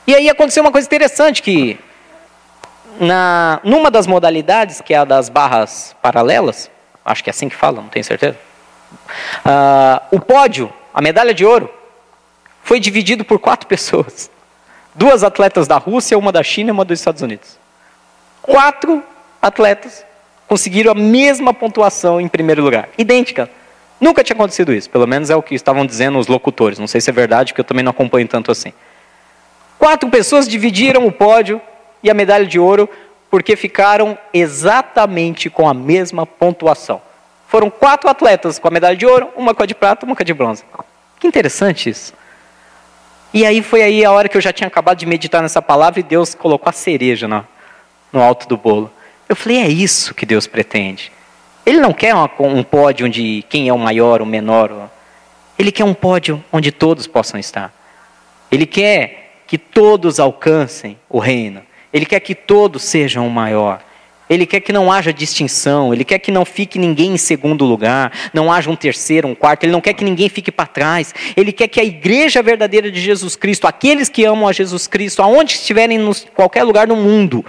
E 0.07 0.15
aí 0.15 0.31
aconteceu 0.31 0.63
uma 0.65 0.73
coisa 0.73 0.87
interessante 0.87 1.43
que 1.43 1.79
na, 3.01 3.61
numa 3.65 3.91
das 3.91 4.07
modalidades, 4.07 4.81
que 4.81 4.95
é 4.95 4.99
a 4.99 5.05
das 5.05 5.29
barras 5.29 5.95
paralelas, 6.03 6.71
acho 7.05 7.23
que 7.23 7.31
é 7.31 7.33
assim 7.33 7.49
que 7.49 7.57
fala, 7.57 7.81
não 7.81 7.89
tenho 7.89 8.05
certeza. 8.05 8.37
Uh, 9.45 10.17
o 10.17 10.21
pódio, 10.21 10.73
a 10.93 11.01
medalha 11.01 11.33
de 11.33 11.45
ouro, 11.45 11.71
foi 12.63 12.79
dividido 12.79 13.25
por 13.25 13.39
quatro 13.39 13.67
pessoas: 13.69 14.31
duas 14.95 15.25
atletas 15.25 15.67
da 15.67 15.77
Rússia, 15.77 16.19
uma 16.19 16.33
da 16.33 16.43
China 16.43 16.71
e 16.71 16.73
uma 16.73 16.85
dos 16.85 16.99
Estados 16.99 17.23
Unidos. 17.23 17.59
Quatro 18.43 19.03
atletas 19.41 20.05
conseguiram 20.47 20.93
a 20.93 20.95
mesma 20.95 21.55
pontuação 21.55 22.21
em 22.21 22.29
primeiro 22.29 22.63
lugar, 22.63 22.89
idêntica. 22.99 23.49
Nunca 24.01 24.25
tinha 24.25 24.35
acontecido 24.35 24.75
isso, 24.75 24.91
pelo 24.91 25.07
menos 25.07 25.31
é 25.31 25.37
o 25.37 25.43
que 25.43 25.55
estavam 25.55 25.87
dizendo 25.87 26.19
os 26.19 26.27
locutores. 26.27 26.79
Não 26.79 26.89
sei 26.89 27.01
se 27.01 27.09
é 27.09 27.13
verdade, 27.13 27.53
porque 27.53 27.61
eu 27.61 27.65
também 27.65 27.85
não 27.85 27.91
acompanho 27.91 28.27
tanto 28.27 28.51
assim. 28.51 28.73
Quatro 29.79 30.09
pessoas 30.11 30.49
dividiram 30.49 31.07
o 31.07 31.13
pódio 31.13 31.61
e 32.03 32.11
a 32.11 32.15
medalha 32.15 32.47
de 32.47 32.59
ouro, 32.59 32.89
porque 33.31 33.57
ficaram 33.57 34.19
exatamente 34.33 35.49
com 35.49 35.69
a 35.69 35.75
mesma 35.75 36.27
pontuação. 36.27 37.01
Foram 37.49 37.71
quatro 37.71 38.09
atletas 38.09 38.59
com 38.59 38.69
a 38.69 38.71
medalha 38.71 38.97
de 38.97 39.07
ouro, 39.07 39.29
uma 39.37 39.55
com 39.55 39.63
a 39.63 39.67
de 39.67 39.75
prata, 39.75 40.07
uma 40.07 40.17
com 40.17 40.23
a 40.23 40.25
de 40.25 40.35
bronze. 40.35 40.65
Que 41.21 41.27
interessante 41.27 41.91
isso. 41.91 42.15
E 43.35 43.47
aí 43.47 43.63
foi 43.63 43.83
aí 43.83 44.05
a 44.05 44.13
hora 44.13 44.29
que 44.29 44.37
eu 44.37 44.41
já 44.41 44.53
tinha 44.53 44.67
acabado 44.67 44.99
de 44.99 45.07
meditar 45.07 45.41
nessa 45.41 45.63
palavra 45.63 46.01
e 46.01 46.03
Deus 46.03 46.35
colocou 46.35 46.69
a 46.69 46.73
cereja 46.73 47.27
no, 47.27 47.47
no 48.13 48.21
alto 48.21 48.47
do 48.47 48.57
bolo. 48.57 48.91
Eu 49.29 49.35
falei, 49.35 49.59
é 49.59 49.69
isso 49.69 50.15
que 50.15 50.27
Deus 50.27 50.47
pretende. 50.47 51.11
Ele 51.65 51.79
não 51.79 51.93
quer 51.93 52.15
uma, 52.15 52.31
um 52.41 52.63
pódio 52.63 53.07
onde 53.07 53.45
quem 53.49 53.69
é 53.69 53.73
o 53.73 53.79
maior, 53.79 54.21
o 54.21 54.27
menor. 54.27 54.91
Ele 55.59 55.73
quer 55.73 55.85
um 55.85 55.95
pódio 55.95 56.45
onde 56.53 56.71
todos 56.71 57.07
possam 57.07 57.39
estar. 57.41 57.73
Ele 58.51 58.67
quer 58.67 59.43
que 59.47 59.57
todos 59.57 60.19
alcancem 60.21 60.99
o 61.09 61.19
reino. 61.19 61.63
Ele 61.93 62.07
quer 62.07 62.21
que 62.21 62.35
todos 62.35 62.83
sejam 62.83 63.27
o 63.27 63.31
maior. 63.31 63.83
Ele 64.31 64.47
quer 64.47 64.61
que 64.61 64.73
não 64.73 64.91
haja 64.91 65.13
distinção, 65.13 65.93
ele 65.93 66.05
quer 66.05 66.19
que 66.19 66.31
não 66.31 66.45
fique 66.45 66.79
ninguém 66.79 67.13
em 67.13 67.19
segundo 67.19 67.67
lugar, 67.67 68.11
não 68.33 68.51
haja 68.51 68.71
um 68.71 68.77
terceiro, 68.77 69.29
um 69.29 69.35
quarto, 69.35 69.65
ele 69.65 69.73
não 69.73 69.81
quer 69.81 69.93
que 69.93 70.03
ninguém 70.03 70.29
fique 70.31 70.51
para 70.51 70.67
trás. 70.67 71.15
Ele 71.37 71.53
quer 71.53 71.69
que 71.69 71.79
a 71.79 71.85
igreja 71.85 72.43
verdadeira 72.43 72.91
de 72.91 72.99
Jesus 72.99 73.37
Cristo, 73.37 73.67
aqueles 73.67 74.09
que 74.09 74.25
amam 74.25 74.49
a 74.49 74.53
Jesus 74.53 74.87
Cristo, 74.87 75.23
aonde 75.23 75.53
estiverem 75.55 76.01
em 76.01 76.15
qualquer 76.35 76.63
lugar 76.63 76.87
do 76.87 76.97
mundo, 76.97 77.45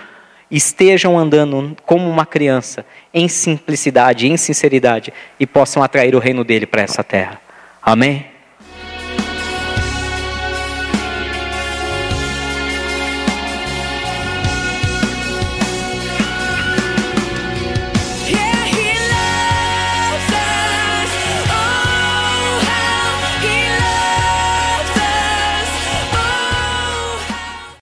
estejam 0.52 1.18
andando 1.18 1.78
como 1.86 2.10
uma 2.10 2.26
criança, 2.26 2.86
em 3.14 3.30
simplicidade, 3.30 4.28
em 4.28 4.36
sinceridade, 4.36 5.14
e 5.40 5.48
possam 5.48 5.82
atrair 5.82 6.14
o 6.16 6.20
reino 6.20 6.44
dele 6.44 6.66
para 6.66 6.82
essa 6.82 7.04
terra. 7.04 7.40
Amém? 7.82 8.33